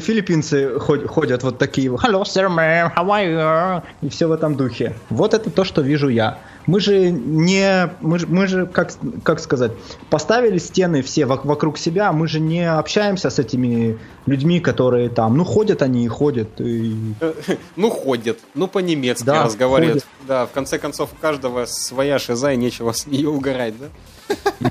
[0.00, 3.82] филиппинцы ход- ходят вот такие, вот, hello, sir, ma'am, how are you?
[4.02, 4.94] И все в этом духе.
[5.10, 6.38] Вот это то, что вижу я.
[6.66, 8.92] Мы же не, мы же, мы же как,
[9.22, 9.72] как сказать,
[10.10, 15.36] поставили стены все вок- вокруг себя, мы же не общаемся с этими людьми, которые там,
[15.36, 17.14] ну ходят они и ходят, и
[17.76, 20.04] ну, ходят, ну, по-немецки Да, разговаривают.
[20.04, 20.08] ходят.
[20.28, 24.70] Да, в конце концов, у каждого своя шиза, и нечего с нее угорать, да?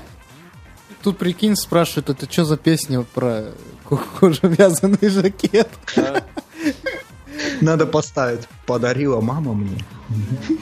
[1.02, 3.46] Тут, прикинь, спрашивают, это что за песня про
[3.88, 5.68] ко- кожевязанный жакет?
[7.60, 8.48] Надо поставить.
[8.66, 9.78] Подарила мама мне.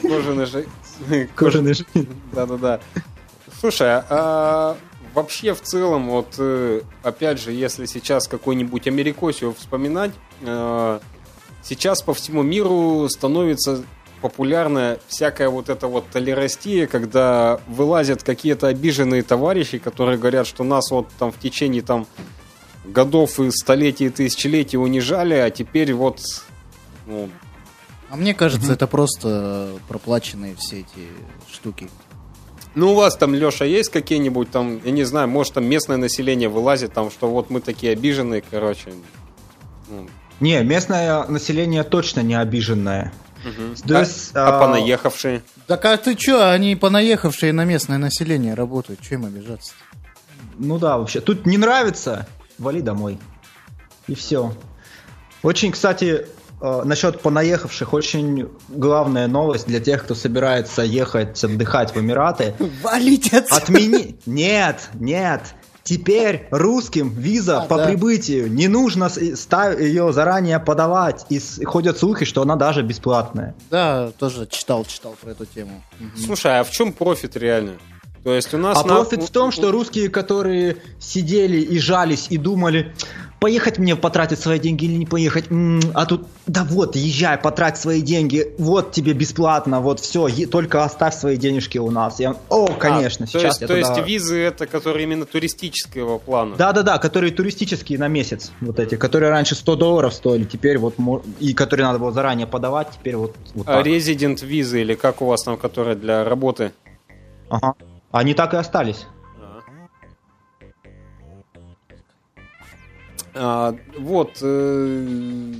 [0.01, 0.67] Кожаный же...
[1.35, 2.07] Кожаный жакет.
[2.33, 2.79] Да-да-да.
[3.59, 4.77] Слушай, а
[5.13, 10.11] вообще в целом, вот э, опять же, если сейчас какой-нибудь Америкосию вспоминать,
[10.41, 10.99] э,
[11.63, 13.83] сейчас по всему миру становится
[14.21, 20.91] популярная всякая вот эта вот толерастия, когда вылазят какие-то обиженные товарищи, которые говорят, что нас
[20.91, 22.05] вот там в течение там
[22.85, 26.19] годов и столетий и тысячелетий унижали, а теперь вот
[27.09, 27.29] ну,
[28.09, 31.07] А мне кажется, это просто проплаченные все эти
[31.51, 31.89] штуки.
[32.75, 36.49] Ну, у вас там, Леша, есть какие-нибудь там, я не знаю, может, там местное население
[36.49, 38.93] вылазит, там, что вот мы такие обиженные, короче.
[39.89, 40.07] Ну,
[40.39, 43.11] Не, местное население точно не обиженное.
[43.43, 43.75] мгм.
[43.75, 45.41] То а, есть, а а, понаехавшие?
[45.65, 49.73] Так а ты чё, они понаехавшие на местное население работают, чем обижаться?
[50.59, 51.21] Ну да, вообще.
[51.21, 52.27] Тут не нравится,
[52.59, 53.17] вали домой.
[54.07, 54.53] И все.
[55.41, 56.27] Очень, кстати,
[56.61, 62.53] э, насчет понаехавших, очень главная новость для тех, кто собирается ехать отдыхать в Эмираты.
[62.83, 63.55] Валить отсюда!
[63.55, 64.19] Отмени...
[64.25, 65.41] Нет, нет.
[65.83, 67.87] Теперь русским виза А, по да.
[67.87, 71.25] прибытию не нужно ее заранее подавать.
[71.29, 73.55] И ходят слухи, что она даже бесплатная.
[73.71, 75.81] Да, тоже читал, читал про эту тему.
[76.15, 77.77] Слушай, а в чем профит реально?
[78.23, 78.77] То есть у нас...
[78.77, 82.93] А на- профит в том, что русские, которые сидели и жались и думали,
[83.39, 87.77] поехать мне потратить свои деньги или не поехать, М, а тут, да вот, езжай, потрать
[87.77, 92.19] свои деньги, вот тебе бесплатно, вот все, только оставь свои денежки у нас.
[92.19, 95.25] Я, О, А, конечно, то сейчас есть, я то есть туда- визы это, которые именно
[95.25, 96.55] туристического плана?
[96.57, 100.95] Да-да-да, которые туристические на месяц, вот эти, которые раньше 100 долларов стоили, теперь вот,
[101.39, 103.85] и которые надо было заранее подавать, теперь вот, вот А так.
[103.85, 106.71] резидент визы или как у вас там, которые для работы?
[107.49, 107.73] Ага.
[108.11, 109.05] Они так и остались.
[113.41, 115.53] А, вот, э,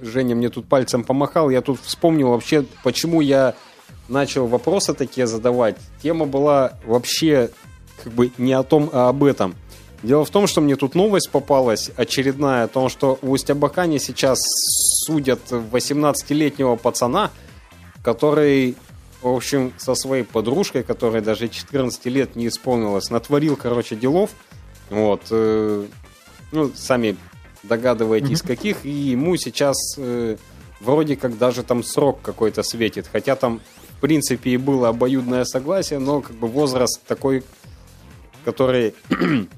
[0.00, 3.54] Женя мне тут пальцем помахал, я тут вспомнил вообще, почему я
[4.08, 5.76] начал вопросы такие задавать.
[6.02, 7.50] Тема была вообще
[8.02, 9.54] как бы не о том, а об этом.
[10.02, 14.40] Дело в том, что мне тут новость попалась очередная о том, что в Усть-Абакане сейчас
[15.06, 17.30] судят 18-летнего пацана,
[18.02, 18.74] который,
[19.22, 24.30] в общем, со своей подружкой, которой даже 14 лет не исполнилось, натворил, короче, делов.
[24.90, 25.22] Вот.
[26.56, 27.16] Ну, сами
[27.62, 30.36] догадываетесь, каких, и ему сейчас э,
[30.80, 33.60] вроде как даже там срок какой-то светит, хотя там,
[33.96, 37.44] в принципе, и было обоюдное согласие, но как бы возраст такой,
[38.44, 38.94] который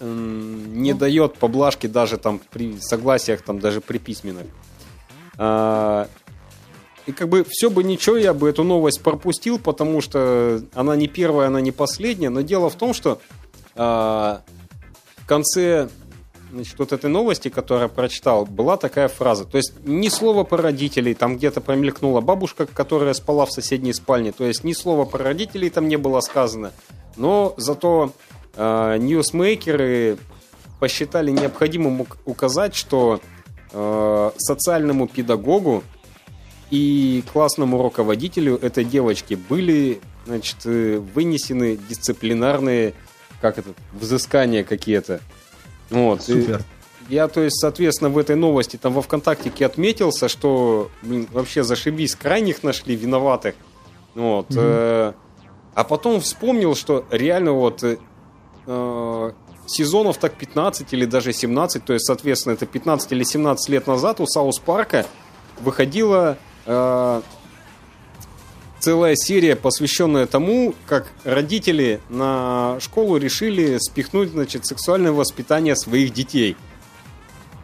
[0.00, 4.46] м, не дает поблажки даже там при согласиях, там даже при письменных.
[5.38, 6.08] А,
[7.06, 11.08] и как бы все бы ничего, я бы эту новость пропустил, потому что она не
[11.08, 13.20] первая, она не последняя, но дело в том, что
[13.74, 14.42] а,
[15.32, 15.88] конце
[16.52, 19.46] значит, вот этой новости, которую прочитал, была такая фраза.
[19.46, 24.32] То есть ни слова про родителей, там где-то промелькнула бабушка, которая спала в соседней спальне.
[24.32, 26.72] То есть ни слова про родителей там не было сказано.
[27.16, 28.12] Но зато
[28.56, 30.18] э, ньюсмейкеры
[30.78, 33.20] посчитали необходимым ук- указать, что
[33.72, 35.82] э, социальному педагогу
[36.70, 42.92] и классному руководителю этой девочки были значит, э, вынесены дисциплинарные
[43.42, 45.20] как это, взыскания какие-то.
[45.90, 46.20] Вот.
[46.28, 46.62] И Супер.
[47.08, 52.14] Я, то есть, соответственно, в этой новости там во ВКонтактике отметился, что блин, вообще зашибись,
[52.14, 53.56] крайних нашли виноватых.
[54.14, 54.46] Вот.
[54.56, 55.12] э,
[55.74, 57.96] а потом вспомнил, что реально вот э,
[58.66, 59.32] э,
[59.66, 64.20] сезонов так 15 или даже 17, то есть, соответственно, это 15 или 17 лет назад
[64.20, 65.04] у Саус Парка
[65.60, 67.22] выходила э,
[68.82, 76.56] целая серия, посвященная тому, как родители на школу решили спихнуть, значит, сексуальное воспитание своих детей.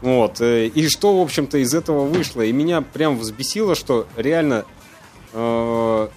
[0.00, 0.40] Вот.
[0.40, 2.42] э, И что, в общем-то, из этого вышло?
[2.42, 4.64] И меня прям взбесило, что реально...
[5.32, 6.08] э,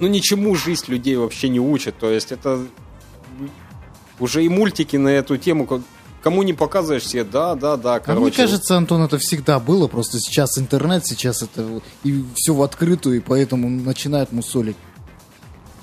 [0.00, 1.96] ну, ничему жизнь людей вообще не учит.
[1.98, 2.66] То есть это
[4.18, 5.68] уже и мультики на эту тему,
[6.22, 8.22] кому не показываешь все, да, да, да, А короче.
[8.22, 12.62] мне кажется, Антон, это всегда было, просто сейчас интернет, сейчас это вот- и все в
[12.62, 14.76] открытую, и поэтому начинают мусолить.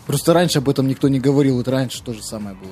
[0.07, 2.71] Просто раньше об этом никто не говорил, это раньше то же самое было.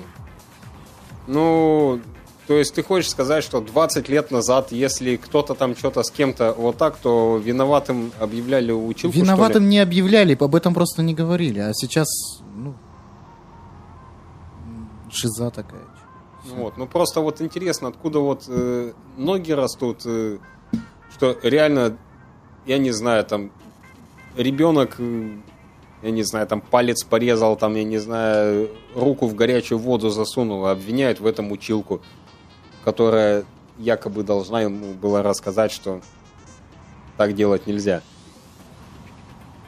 [1.27, 1.99] Ну,
[2.47, 6.53] то есть ты хочешь сказать, что 20 лет назад, если кто-то там что-то с кем-то
[6.57, 9.17] вот так, то виноватым объявляли училку?
[9.17, 12.07] Виноватым не объявляли, об этом просто не говорили, а сейчас,
[12.55, 12.73] ну,
[15.11, 15.81] шиза такая.
[16.55, 20.37] Вот, ну просто вот интересно, откуда вот э, ноги растут, э,
[21.13, 21.97] что реально,
[22.65, 23.51] я не знаю, там
[24.35, 25.29] ребенок, э,
[26.03, 30.65] я не знаю, там палец порезал, там, я не знаю, руку в горячую воду засунул,
[30.65, 32.01] а обвиняют в этом училку,
[32.83, 33.45] которая
[33.77, 36.01] якобы должна ему была рассказать, что
[37.17, 38.01] так делать нельзя.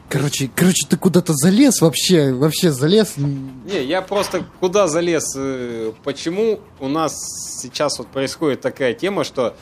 [0.09, 3.15] Короче, короче, ты куда-то залез вообще, вообще залез.
[3.17, 5.35] Не, я просто куда залез?
[5.35, 7.13] э, Почему у нас
[7.61, 9.55] сейчас вот происходит такая тема, что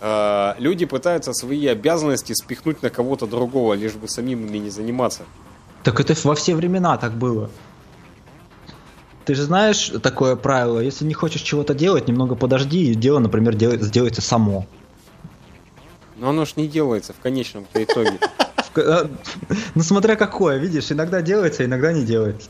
[0.00, 5.24] э, люди пытаются свои обязанности спихнуть на кого-то другого, лишь бы самим ими не заниматься.
[5.82, 7.50] Так это во все времена так было.
[9.26, 13.54] Ты же знаешь такое правило, если не хочешь чего-то делать, немного подожди, и дело, например,
[13.54, 14.66] делает, сделается само.
[16.16, 18.18] Но оно ж не делается в конечном итоге.
[18.72, 19.10] Ка- а,
[19.74, 22.48] Ну смотря какое, видишь, иногда делается, иногда не делается.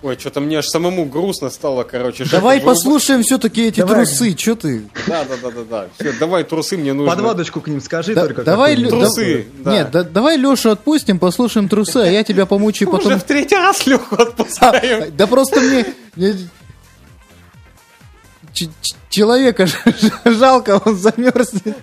[0.00, 2.24] Ой, что-то мне аж самому грустно стало, короче.
[2.30, 4.06] Давай послушаем все-таки эти Давай.
[4.06, 4.84] трусы, что ты?
[5.08, 5.88] Да, да, да, да, да.
[5.98, 7.12] Все, давай трусы мне нужно.
[7.12, 8.44] Подводочку к ним скажи Да- только.
[8.44, 8.76] давай.
[8.76, 9.72] Лё- Трусы, да-.
[9.72, 13.18] Нет, да- давай Лешу отпустим, послушаем трусы, а я тебя помучаю Уже потом.
[13.18, 15.16] в третий раз Леху отпускаем.
[15.16, 15.84] Да просто мне...
[19.10, 19.66] Человека
[20.24, 21.76] жалко, он замерзнет.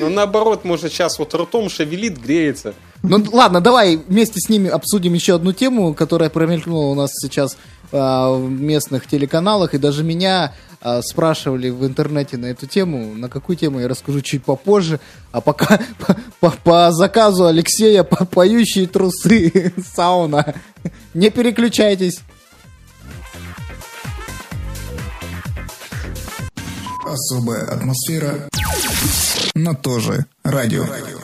[0.00, 2.74] Ну, наоборот, может, сейчас вот ртом шевелит, греется.
[3.02, 7.56] Ну ладно, давай вместе с ними обсудим еще одну тему, которая промелькнула у нас сейчас
[7.90, 13.14] а, в местных телеканалах, и даже меня а, спрашивали в интернете на эту тему.
[13.14, 15.00] На какую тему я расскажу чуть попозже.
[15.32, 20.54] А пока по, по- по заказу Алексея по- поющие трусы сауна.
[21.14, 22.20] Не переключайтесь.
[27.04, 28.48] Особая атмосфера
[29.54, 30.84] на тоже радио.
[30.84, 31.16] Сегодня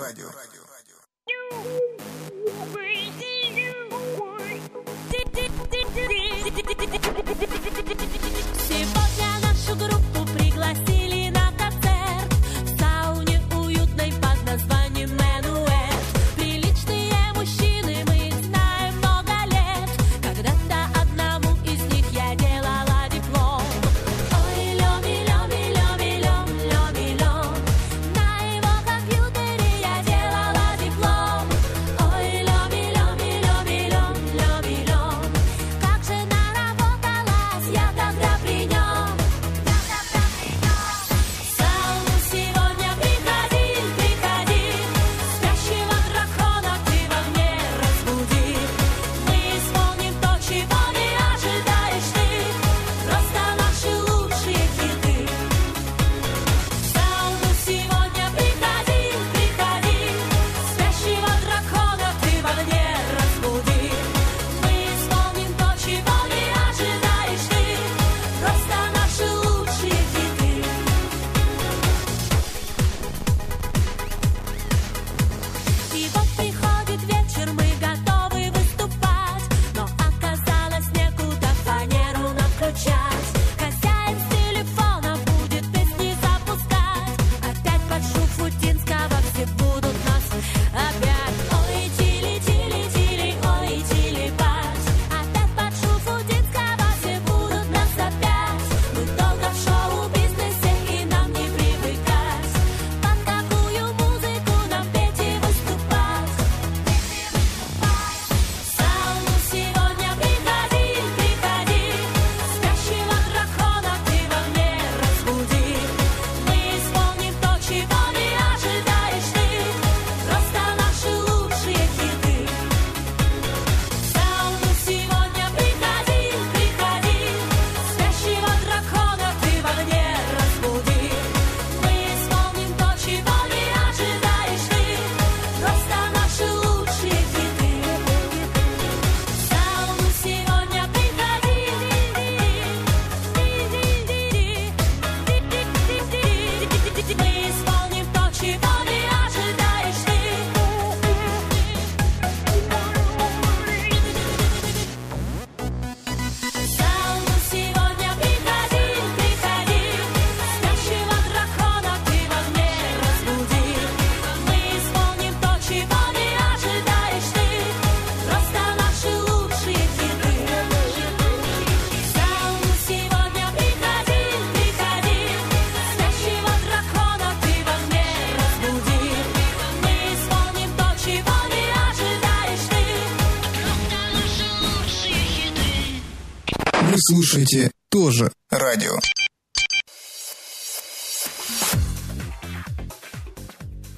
[187.09, 188.92] Вы слушаете тоже радио.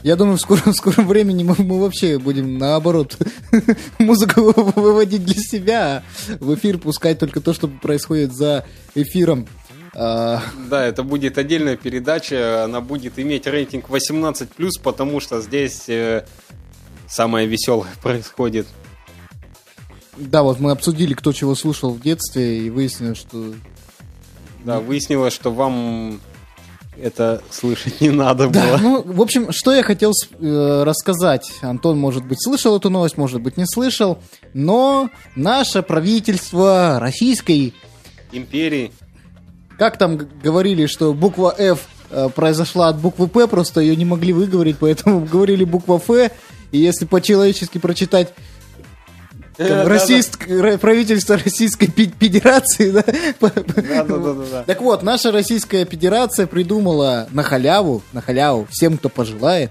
[0.02, 3.16] Я думаю, в скором, в скором времени мы, мы вообще будем наоборот
[3.98, 9.48] музыку выводить для себя, а в эфир пускать только то, что происходит за эфиром.
[9.94, 14.48] А, Да, это будет отдельная передача, она будет иметь рейтинг 18+,
[14.82, 16.26] потому что здесь э,
[17.08, 18.66] самое веселое происходит.
[20.16, 23.54] Да, вот мы обсудили, кто чего слушал в детстве, и выяснилось, что...
[24.64, 26.20] Да, выяснилось, что вам
[27.00, 28.76] это слышать не надо Да, было.
[28.76, 31.50] ну, в общем, что я хотел э, рассказать.
[31.62, 34.18] Антон, может быть, слышал эту новость, может быть, не слышал,
[34.52, 37.74] но наше правительство российской
[38.32, 38.92] Империи.
[39.78, 44.32] Как там говорили, что буква F э, произошла от буквы П, просто ее не могли
[44.32, 46.30] выговорить, поэтому говорили буква Ф.
[46.70, 48.32] И если по-человечески прочитать
[49.68, 49.86] там,
[50.48, 53.04] р- правительство Российской Федерации, да?
[53.40, 54.62] Да-да-да-да.
[54.64, 59.70] Так вот, наша Российская Федерация придумала на халяву, на халяву, всем, кто пожелает,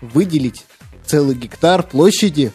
[0.00, 0.64] выделить
[1.06, 2.52] целый гектар площади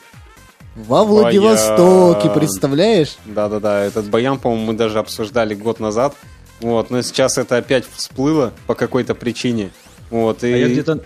[0.76, 2.34] во Владивостоке, Баян.
[2.40, 3.18] представляешь?
[3.26, 6.16] Да-да-да, этот баян, по-моему, мы даже обсуждали год назад.
[6.62, 9.72] Вот, но сейчас это опять всплыло по какой-то причине.
[10.10, 10.54] Вот, и...
[10.54, 11.02] А я где-то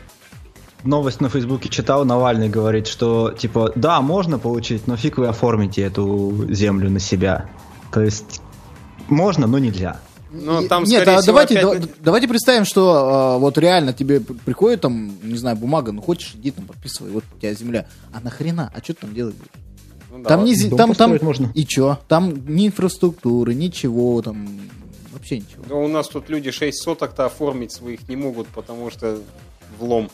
[0.84, 5.82] новость на Фейсбуке читал, Навальный говорит, что типа, да, можно получить, но фиг вы оформите
[5.82, 7.50] эту землю на себя.
[7.92, 8.42] То есть
[9.08, 10.00] можно, но нельзя.
[10.30, 13.94] Ну, И- там, Нет, а всего, давайте, опять- да- давайте представим, что а, вот реально
[13.94, 17.88] тебе приходит там, не знаю, бумага, ну хочешь, иди там подписывай, вот у тебя земля.
[18.12, 18.72] А нахрена?
[18.76, 19.52] А что ты там делать будешь?
[20.12, 20.50] Ну да, там вот.
[20.50, 21.52] не там, там можно.
[21.54, 22.00] и чё?
[22.08, 24.48] Там ни инфраструктуры, ничего, там
[25.14, 25.64] вообще ничего.
[25.68, 29.20] Да у нас тут люди 6 соток-то оформить своих не могут, потому что
[29.80, 30.10] влом.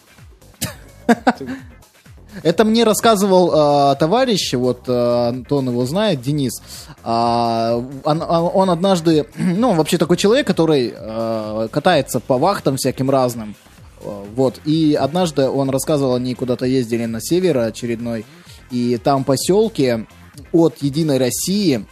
[2.41, 6.63] Это мне рассказывал а, товарищ, вот а, Антон его знает, Денис.
[7.03, 13.55] А, он, он- однажды, ну, вообще такой человек, который а, катается по вахтам всяким разным.
[14.01, 14.59] А, Вот.
[14.65, 18.25] И однажды он рассказывал, они куда-то ездили на север очередной,
[18.71, 20.05] и там поселки
[20.51, 21.85] от Единой России,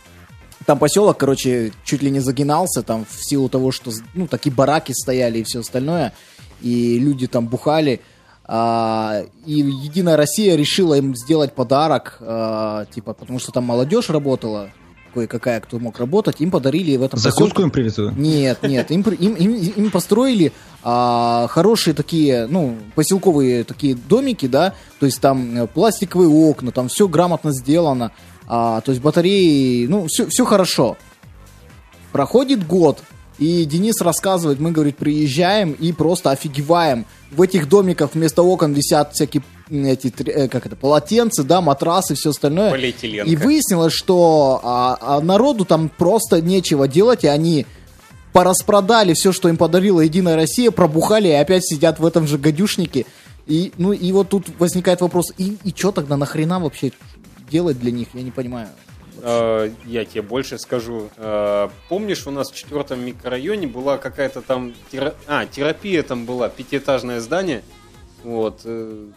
[0.66, 4.92] там поселок, короче, чуть ли не загинался, там в силу того, что, ну, такие бараки
[4.92, 6.14] стояли и все остальное,
[6.62, 8.02] и люди там бухали.
[8.54, 14.72] А, и Единая Россия решила им сделать подарок, а, типа, потому что там молодежь работала,
[15.14, 18.12] кое-какая, кто мог работать, им подарили в этом Закуску поселке- им привезу.
[18.12, 20.52] нет, нет, им, им, им, им построили
[20.84, 26.89] а, хорошие такие, ну, поселковые такие домики, да, то есть там э, пластиковые окна, там
[26.89, 28.12] все грамотно сделано,
[28.47, 30.97] а, то есть батареи, ну, все, все хорошо.
[32.12, 33.02] Проходит год,
[33.39, 37.05] и Денис рассказывает, мы, говорит, приезжаем и просто офигеваем.
[37.32, 42.32] В этих домиках вместо окон висят всякие эти, э, как это, полотенца, да, матрасы, все
[42.32, 42.71] остальное.
[43.25, 47.65] И выяснилось, что а, а народу там просто нечего делать, и они
[48.34, 53.05] пораспродали все, что им подарила Единая Россия, пробухали и опять сидят в этом же гадюшнике.
[53.47, 56.91] И, ну, и вот тут возникает вопрос, и, и что тогда нахрена вообще
[57.49, 58.67] делать для них, я не понимаю.
[59.24, 61.09] Э, Я тебе больше скажу.
[61.17, 64.74] Э, Помнишь, у нас в четвертом микрорайоне была какая-то там...
[64.91, 67.63] тера- А, терапия там была, пятиэтажное здание.
[68.24, 68.61] Вот.
[68.65, 69.07] э,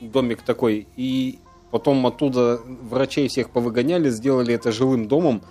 [0.00, 0.86] Домик такой.
[0.96, 1.38] И
[1.70, 5.42] потом оттуда врачей всех повыгоняли, сделали это жилым домом.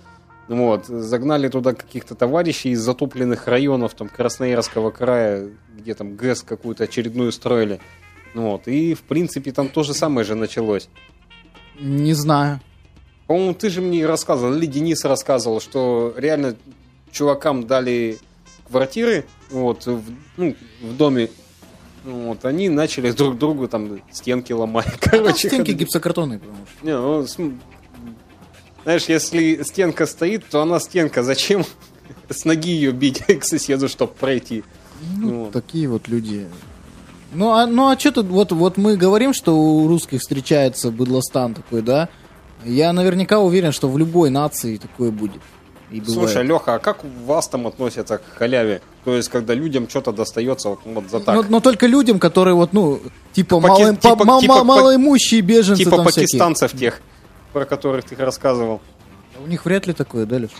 [0.48, 0.86] Вот.
[0.86, 7.32] Загнали туда каких-то товарищей из затопленных районов там Красноярского края, где там ГЭС какую-то очередную
[7.32, 7.80] строили.
[8.34, 8.66] Вот.
[8.68, 10.88] И, в принципе, там то же самое же началось.
[11.80, 12.60] Не знаю.
[13.28, 16.56] По-моему, ты же мне рассказывал, или Денис рассказывал, что реально
[17.12, 18.18] чувакам дали
[18.68, 20.02] квартиры, вот, в,
[20.36, 21.30] ну, в доме,
[22.04, 25.48] Ну, вот, они начали друг другу там стенки ломать, короче.
[25.48, 25.76] Стенки ходить.
[25.78, 26.86] гипсокартонные, потому что.
[26.86, 27.60] Не, ну, см-
[28.84, 31.22] знаешь, если стенка стоит, то она стенка.
[31.22, 31.64] Зачем
[32.30, 34.64] с ноги ее бить к соседу, чтобы пройти?
[35.16, 35.52] Ну, Вот.
[35.52, 36.46] такие вот люди.
[37.34, 41.52] Ну а, ну, а что тут, вот, вот мы говорим, что у русских встречается быдлостан
[41.54, 42.08] такой, да?
[42.64, 45.40] Я наверняка уверен, что в любой нации такое будет.
[45.90, 46.12] И бывает.
[46.30, 48.82] Слушай, Леха, а как у вас там относятся к халяве?
[49.04, 51.34] То есть, когда людям что-то достается вот, вот за так?
[51.34, 53.00] Но, но только людям, которые вот, ну,
[53.32, 56.26] типа, Паки- мало, типа- по- ма- типа малоимущие беженцы типа там всякие.
[56.26, 57.00] пакистанцев тех,
[57.54, 58.82] про которых ты рассказывал.
[59.42, 60.50] У них вряд ли такое, да, Леш?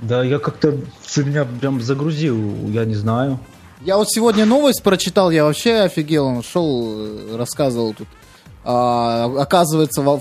[0.00, 0.76] Да, я как-то
[1.14, 2.36] ты меня прям загрузил,
[2.68, 3.38] я не знаю.
[3.80, 8.08] Я вот сегодня новость прочитал, я вообще офигел, он шел, э, рассказывал тут.
[8.64, 10.20] А, оказывается, во-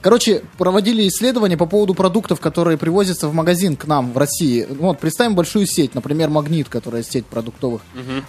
[0.00, 4.66] короче, проводили исследования по поводу продуктов, которые привозятся в магазин к нам в России.
[4.68, 7.82] Ну Вот, представим большую сеть, например, Магнит, которая сеть продуктовых,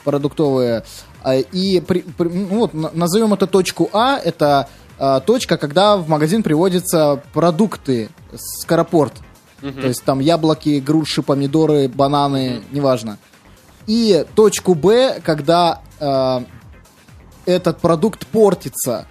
[0.03, 0.83] продуктовая.
[1.23, 4.67] А, И при- при- ну вот, на- назовем это точку А, это
[4.99, 9.13] а, точка, когда в магазин приводятся продукты, скоропорт.
[9.61, 13.17] То есть там яблоки, груши, помидоры, бананы, неважно.
[13.87, 16.39] И точку Б, когда э,
[17.45, 19.05] этот продукт портится.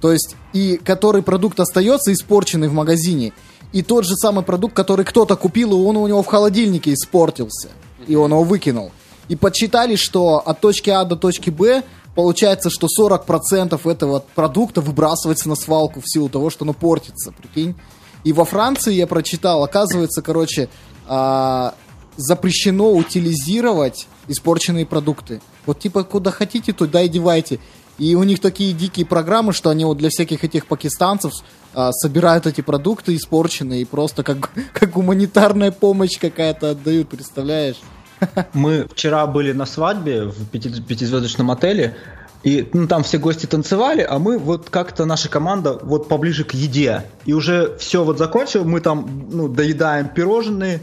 [0.00, 3.34] То есть, и который продукт остается испорченный в магазине.
[3.72, 7.68] И тот же самый продукт, который кто-то купил, и он у него в холодильнике испортился.
[8.06, 8.92] и он его выкинул.
[9.28, 11.82] И подсчитали, что от точки А до точки Б
[12.14, 17.74] получается, что 40% этого продукта выбрасывается на свалку в силу того, что оно портится, прикинь.
[18.22, 20.68] И во Франции я прочитал, оказывается, короче,
[21.06, 21.74] а,
[22.16, 25.40] запрещено утилизировать испорченные продукты.
[25.66, 27.58] Вот типа куда хотите, туда и девайте.
[27.98, 31.32] И у них такие дикие программы, что они вот для всяких этих пакистанцев
[31.72, 37.80] а, собирают эти продукты испорченные и просто как, как гуманитарная помощь какая-то отдают, представляешь?
[38.52, 41.96] Мы вчера были на свадьбе в пяти- пятизвездочном отеле,
[42.42, 46.52] и ну, там все гости танцевали, а мы вот как-то наша команда вот поближе к
[46.52, 47.04] еде.
[47.24, 50.82] И уже все вот закончил, мы там ну, доедаем пирожные,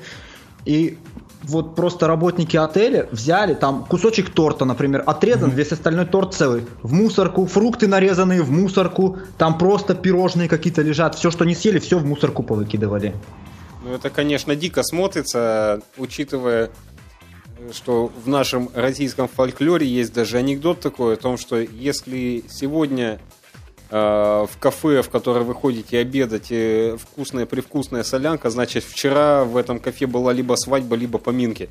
[0.65, 0.97] и
[1.43, 6.93] вот просто работники отеля взяли там кусочек торта, например, отрезан, весь остальной торт целый, в
[6.93, 11.97] мусорку, фрукты нарезанные в мусорку, там просто пирожные какие-то лежат, все, что не съели, все
[11.97, 13.15] в мусорку повыкидывали.
[13.83, 16.69] Ну, это, конечно, дико смотрится, учитывая,
[17.71, 23.19] что в нашем российском фольклоре есть даже анекдот такой о том, что если сегодня
[23.91, 29.79] в кафе, в которое вы ходите обедать, э, вкусная привкусная солянка, значит, вчера в этом
[29.79, 31.69] кафе была либо свадьба, либо поминки.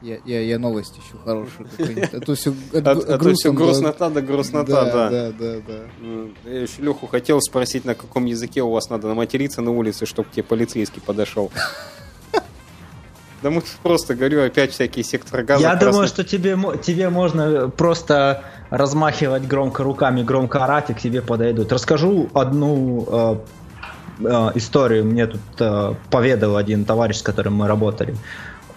[0.00, 1.68] Я, я, я новость ищу хорошую.
[2.12, 5.10] А то все А, а то все грустнота да грустнота, да.
[5.10, 5.78] Да, да, да.
[6.00, 10.06] М, Я еще Леху хотел спросить, на каком языке у вас надо наматериться на улице,
[10.06, 11.50] чтобы тебе полицейский подошел.
[13.42, 15.62] Да мы просто говорю, опять всякие секторы газа.
[15.62, 21.22] Я думаю, что тебе, тебе можно просто размахивать громко руками, громко орать, и к тебе
[21.22, 21.72] подойдут.
[21.72, 23.36] Расскажу одну э,
[24.20, 25.04] э, историю.
[25.04, 28.16] Мне тут э, поведал один товарищ, с которым мы работали.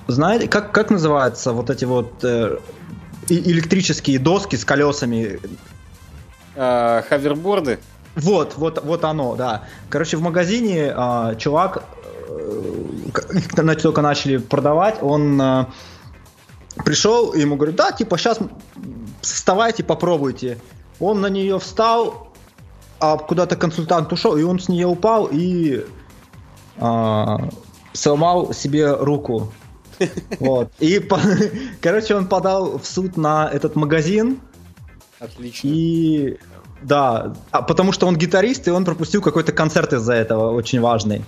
[0.08, 2.58] Знаете, как, как называются вот эти вот э,
[3.30, 5.40] электрические доски с колесами?
[6.56, 7.80] А, хаверборды.
[8.16, 9.64] Вот, вот, вот оно, да.
[9.90, 11.84] Короче, в магазине а, чувак,
[12.28, 15.66] э, только начали продавать, он э,
[16.84, 18.40] пришел, и ему говорят, да, типа, сейчас
[19.22, 20.58] вставайте, попробуйте.
[21.00, 22.32] Он на нее встал,
[23.00, 25.86] а куда-то консультант ушел, и он с нее упал и
[26.78, 27.50] а,
[27.94, 29.52] сломал себе руку.
[30.40, 30.72] Вот.
[30.80, 31.00] И,
[31.82, 34.40] короче, он подал в суд на этот магазин,
[35.20, 35.68] Отлично.
[35.68, 36.38] и
[36.82, 41.24] да, а потому что он гитарист, и он пропустил какой-то концерт из-за этого, очень важный.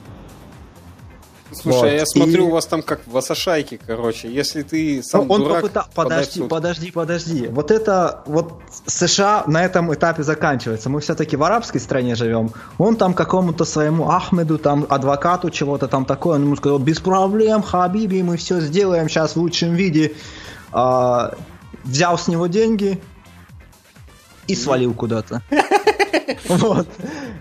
[1.55, 1.83] Слушай, вот.
[1.85, 4.31] а я смотрю, И- у вас там как в Асашайке, короче.
[4.31, 7.47] Если ты сам он дурак, попыта- Подожди, подожди, подожди.
[7.47, 10.89] Вот это, вот США на этом этапе заканчивается.
[10.89, 12.51] Мы все-таки в арабской стране живем.
[12.77, 17.61] Он там какому-то своему Ахмеду, там, адвокату чего-то там такое, он ему сказал, без проблем,
[17.61, 20.13] Хабиби, мы все сделаем сейчас в лучшем виде.
[20.71, 21.35] А,
[21.83, 22.99] взял с него деньги
[24.47, 25.41] и свалил куда-то.
[26.47, 26.87] Вот.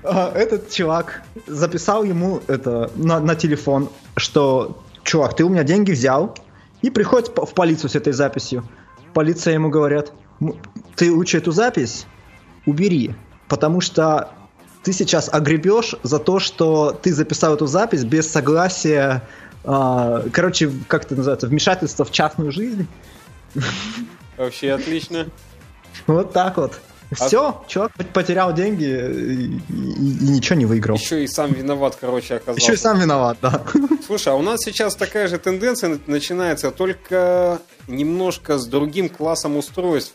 [0.05, 5.93] А, Этот чувак записал ему это на, на телефон, что чувак, ты у меня деньги
[5.93, 6.37] взял,
[6.83, 8.65] и приходит в полицию с этой записью.
[9.15, 10.57] Полиция ему говорят, «М,
[10.97, 12.07] ты лучше эту запись
[12.67, 13.15] убери,
[13.49, 14.31] потому что
[14.83, 19.23] ты сейчас огребешь за то, что ты записал эту запись без согласия,
[19.65, 22.87] а, короче, как это называется, вмешательство в частную жизнь.
[24.37, 25.27] Вообще отлично.
[26.07, 26.81] Вот так вот.
[27.21, 30.97] А- Все, чувак потерял деньги и, и- и ничего не выиграл.
[30.97, 32.63] Еще и сам виноват, короче, оказался.
[32.63, 33.63] Еще и сам виноват, да.
[34.07, 39.57] Слушай, а у нас сейчас такая же тенденция на- начинается, только немножко с другим классом
[39.57, 40.15] устройств.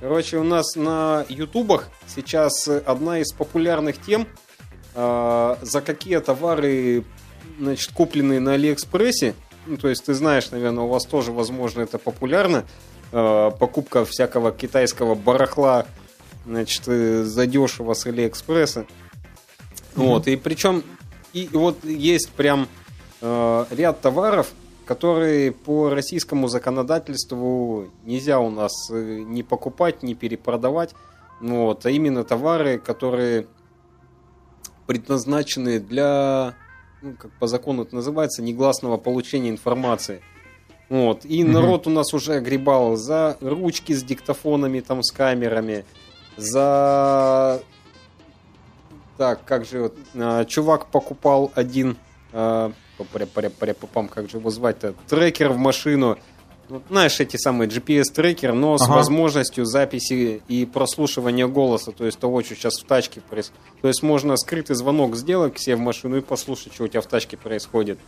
[0.00, 4.26] Короче, у нас на ютубах сейчас одна из популярных тем,
[4.94, 7.04] э, за какие товары,
[7.60, 9.34] значит, купленные на Алиэкспрессе,
[9.66, 12.64] ну, то есть ты знаешь, наверное, у вас тоже, возможно, это популярно,
[13.12, 15.86] э, покупка всякого китайского барахла,
[16.44, 18.86] значит, э, задешево с Алиэкспресса.
[19.94, 20.82] Вот, и причем,
[21.32, 22.68] и вот есть прям
[23.20, 24.52] э, ряд товаров,
[24.86, 30.94] которые по российскому законодательству нельзя у нас э, ни покупать, ни перепродавать.
[31.40, 33.46] Вот, а именно товары, которые
[34.86, 36.54] предназначены для,
[37.00, 40.22] ну, как по закону это называется, негласного получения информации.
[40.88, 41.24] Вот.
[41.24, 45.86] И народ у нас уже огребал за ручки с диктофонами, там, с камерами,
[46.36, 47.62] за...
[49.18, 49.82] Так, как же...
[49.82, 51.96] вот, а, чувак покупал один...
[52.32, 52.72] а,
[53.12, 54.94] паря-паря-паря-папам, как же его звать-то?
[55.08, 56.18] Трекер в машину.
[56.68, 58.92] Ну, знаешь, эти самые GPS-трекер, но с Ага.
[58.92, 63.60] возможностью записи и прослушивания голоса, то есть того, что сейчас в тачке происходит.
[63.82, 67.00] То есть можно скрытый звонок сделать к себе в машину и послушать, что у тебя
[67.00, 67.98] в тачке происходит.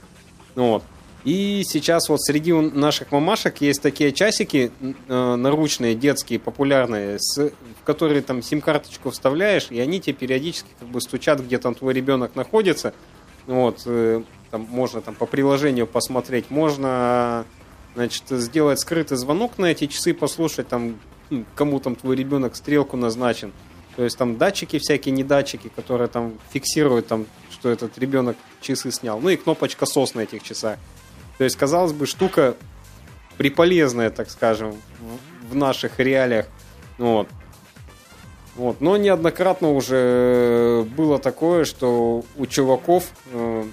[0.54, 0.82] Ну Вот.
[1.24, 4.70] И сейчас вот среди наших мамашек есть такие часики
[5.08, 10.88] э, наручные, детские, популярные, с, в которые там сим-карточку вставляешь, и они тебе периодически как
[10.88, 12.92] бы стучат, где там твой ребенок находится.
[13.46, 17.46] Вот, э, там можно там по приложению посмотреть, можно,
[17.94, 20.98] значит, сделать скрытый звонок на эти часы, послушать там,
[21.54, 23.50] кому там твой ребенок стрелку назначен.
[23.96, 28.90] То есть там датчики всякие, не датчики, которые там фиксируют там, что этот ребенок часы
[28.90, 29.20] снял.
[29.20, 30.78] Ну и кнопочка СОС на этих часах.
[31.38, 32.54] То есть, казалось бы, штука
[33.36, 34.76] приполезная, так скажем,
[35.50, 36.46] в, наших реалиях.
[36.98, 37.28] Вот.
[38.56, 38.80] Вот.
[38.80, 43.64] Но неоднократно уже было такое, что у чуваков э,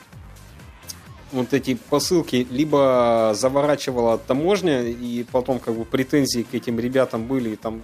[1.32, 7.52] вот эти посылки либо заворачивала таможня, и потом как бы претензии к этим ребятам были,
[7.52, 7.82] и там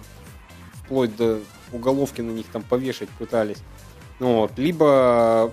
[0.84, 1.40] вплоть до
[1.72, 3.58] уголовки на них там повешать пытались.
[4.18, 4.52] Ну вот.
[4.58, 5.52] Либо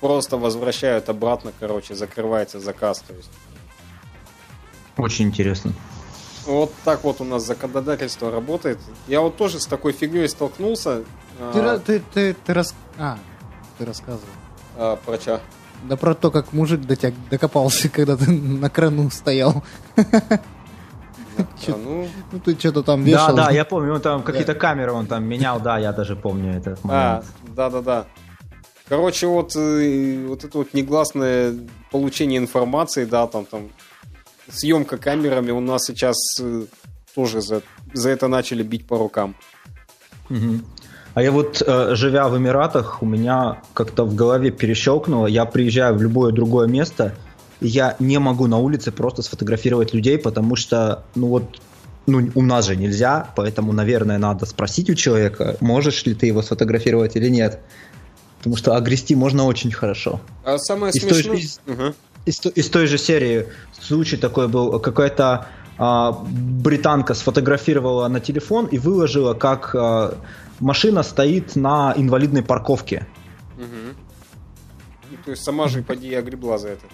[0.00, 3.00] просто возвращают обратно, короче, закрывается заказ.
[3.06, 3.30] То есть
[5.00, 5.72] Очень интересно.
[6.46, 8.78] вот так вот у нас законодательство работает.
[9.08, 11.02] Я вот тоже с такой фигней столкнулся.
[11.52, 12.74] Ты, а, ты, ты, ты рас...
[12.98, 13.18] А,
[13.78, 14.24] ты рассказывал.
[14.76, 15.40] а, про чё?
[15.84, 19.62] Да про то, как мужик до тебя докопался, когда ты на крану стоял.
[21.64, 23.36] Чё- А, ну, Ну, ты что-то там Да, вешал.
[23.36, 26.78] да, я помню, он там какие-то камеры он там менял, да, я даже помню этот
[26.84, 27.24] а, момент.
[27.56, 28.06] да-да-да.
[28.88, 31.54] Короче, вот, э, вот это вот негласное
[31.90, 33.68] получение информации, да, там, там,
[34.52, 36.64] съемка камерами у нас сейчас э,
[37.14, 39.34] тоже за, за это начали бить по рукам.
[40.28, 40.64] Мгм.
[41.14, 45.94] А я вот, э, живя в Эмиратах, у меня как-то в голове перещелкнуло, я приезжаю
[45.96, 47.14] в любое другое место,
[47.60, 51.60] и я не могу на улице просто сфотографировать людей, потому что, ну вот,
[52.06, 56.42] ну, у нас же нельзя, поэтому, наверное, надо спросить у человека, можешь ли ты его
[56.42, 57.60] сфотографировать или нет.
[58.38, 60.20] Потому что огрести можно очень хорошо.
[60.44, 61.92] А самое же- смешное...
[62.30, 68.78] Из, из той же серии случай такой был, какая-то а, британка сфотографировала на телефон и
[68.78, 70.14] выложила, как а,
[70.60, 73.08] машина стоит на инвалидной парковке.
[73.56, 73.96] Мгм.
[75.10, 76.86] Ну, То есть сама же, поди, огребла за это.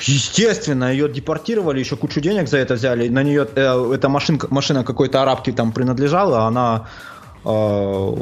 [0.00, 3.08] Естественно, ее депортировали, еще кучу денег за это взяли.
[3.08, 6.88] На нее э, эта машинка, машина какой-то арабке там принадлежала, она
[7.44, 8.14] э,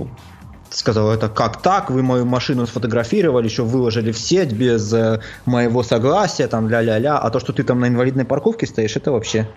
[0.71, 5.83] сказала, это как так, вы мою машину сфотографировали, еще выложили в сеть без э, моего
[5.83, 9.49] согласия, там ля-ля-ля, а то, что ты там на инвалидной парковке стоишь, это вообще...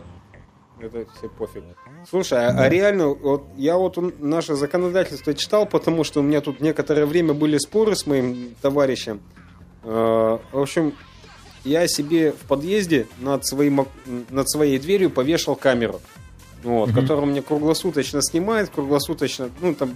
[0.79, 1.63] Это все пофиг.
[2.09, 6.59] Слушай, а, а реально, вот я вот наше законодательство читал, потому что у меня тут
[6.59, 9.21] некоторое время были споры с моим товарищем.
[9.83, 10.93] Э, В общем,
[11.63, 13.87] я себе в подъезде над, своим,
[14.29, 16.01] над своей дверью повешал камеру,
[16.63, 16.99] вот, Мгм.
[16.99, 19.91] которая мне круглосуточно снимает, круглосуточно, ну, там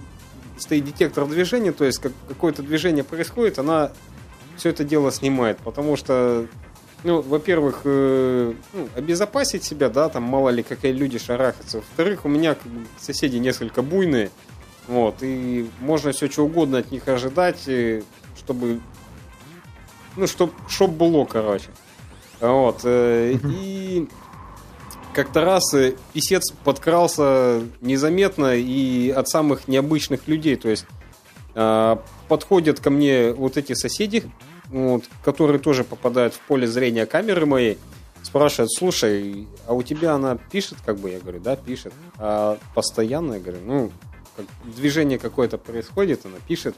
[0.58, 3.92] стоит детектор движения, то есть как какое-то движение происходит, она
[4.56, 6.46] все это дело снимает, потому что
[7.04, 11.78] ну, во-первых, э, ну, обезопасить себя, да, там мало ли какие люди шарахаются.
[11.78, 14.30] Во-вторых, у меня как бы, соседи несколько буйные,
[14.88, 18.02] вот, и можно все что угодно от них ожидать, э,
[18.36, 18.80] чтобы,
[20.16, 21.68] ну, чтоб, чтоб было, короче.
[22.40, 24.08] Вот, э, и
[25.14, 30.86] как-то раз э, писец подкрался незаметно и от самых необычных людей, то есть
[31.54, 34.22] а, подходят ко мне вот эти соседи,
[34.68, 37.78] вот, которые тоже попадают в поле зрения камеры моей,
[38.22, 43.34] спрашивают, слушай, а у тебя она пишет, как бы, я говорю, да, пишет, а постоянно,
[43.34, 43.92] я говорю, ну,
[44.36, 44.46] как
[44.76, 46.76] движение какое-то происходит, она пишет,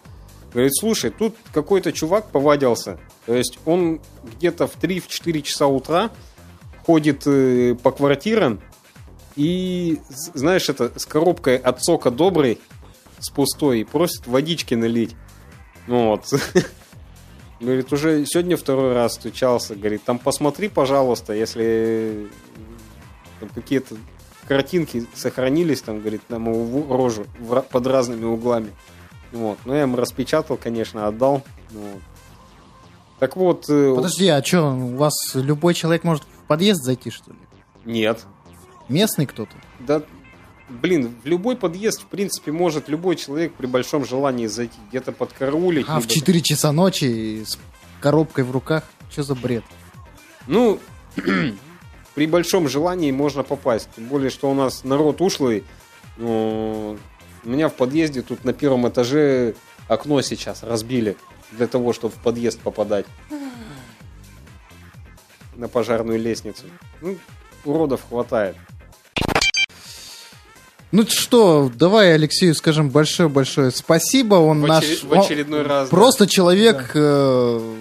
[0.52, 4.00] говорит, слушай, тут какой-то чувак повадился, то есть он
[4.36, 6.10] где-то в 3-4 часа утра
[6.90, 8.60] ходит э, по квартирам
[9.36, 10.00] и,
[10.34, 12.58] знаешь, это с коробкой от сока добрый,
[13.20, 15.14] с пустой, и просит водички налить.
[15.86, 16.24] Ну вот.
[17.60, 19.76] Говорит, уже сегодня второй раз стучался.
[19.76, 22.28] Говорит, там посмотри, пожалуйста, если
[23.38, 23.94] там какие-то
[24.48, 27.24] картинки сохранились, там, говорит, на мою рожу
[27.70, 28.70] под разными углами.
[29.30, 29.58] Вот.
[29.64, 31.42] Ну, я ему распечатал, конечно, отдал.
[31.70, 32.02] Ну, вот.
[33.20, 33.66] Так вот...
[33.68, 37.38] э, Подожди, а что, у вас любой человек может подъезд зайти, что ли?
[37.84, 38.26] Нет.
[38.88, 39.52] Местный кто-то?
[39.78, 40.02] Да,
[40.68, 45.86] блин, в любой подъезд, в принципе, может любой человек при большом желании зайти, где-то подкараулить.
[45.88, 47.56] А, в либо- 4 часа ночи с
[48.00, 48.82] коробкой в руках?
[49.12, 49.62] Что за бред?
[50.48, 50.80] Ну,
[52.16, 53.88] при большом желании можно попасть.
[53.94, 55.62] Тем более, что у нас народ ушлый.
[56.18, 56.96] У
[57.44, 59.54] меня в подъезде тут на первом этаже
[59.86, 61.16] окно сейчас разбили
[61.52, 63.06] для того, чтобы в подъезд попадать.
[65.60, 66.64] На пожарную лестницу.
[67.02, 67.18] Ну,
[67.66, 68.56] уродов хватает.
[70.90, 74.36] Ну что, давай Алексею скажем большое-большое спасибо.
[74.36, 75.02] Он В наш...
[75.02, 75.94] в очередной он раз, да.
[75.94, 77.74] Просто человек э,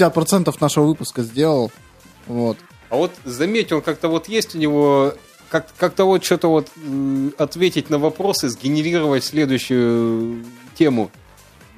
[0.00, 1.70] 50% нашего выпуска сделал.
[2.26, 2.56] Вот.
[2.88, 5.12] А вот заметь, он как-то вот есть у него
[5.50, 6.68] как- как-то вот что-то вот
[7.36, 10.42] ответить на вопросы, сгенерировать следующую
[10.74, 11.10] тему.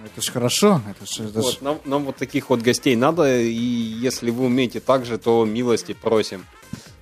[0.05, 0.83] Это же хорошо.
[0.89, 1.63] Это ж, это вот.
[1.63, 5.93] Нам, нам вот таких вот гостей надо, и если вы умеете так же, то милости
[5.93, 6.45] просим.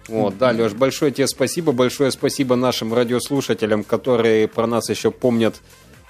[0.08, 5.60] Вот, да, Леш, большое тебе спасибо, большое спасибо нашим радиослушателям, которые про нас еще помнят,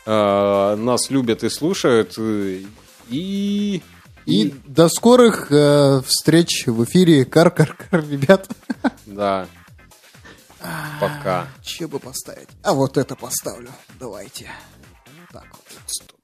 [0.07, 2.14] э, нас любят и слушают.
[2.16, 2.62] Э,
[3.11, 3.82] и,
[4.24, 4.43] и...
[4.47, 7.24] и до скорых э, встреч в эфире.
[7.24, 8.49] Кар-кар-кар, ребят.
[9.07, 9.47] Да.
[11.01, 11.43] Пока.
[11.43, 12.49] А, Че бы поставить?
[12.62, 13.70] А вот это поставлю.
[13.99, 14.51] Давайте.
[15.32, 16.19] Так вот.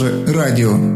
[0.00, 0.89] тоже радио.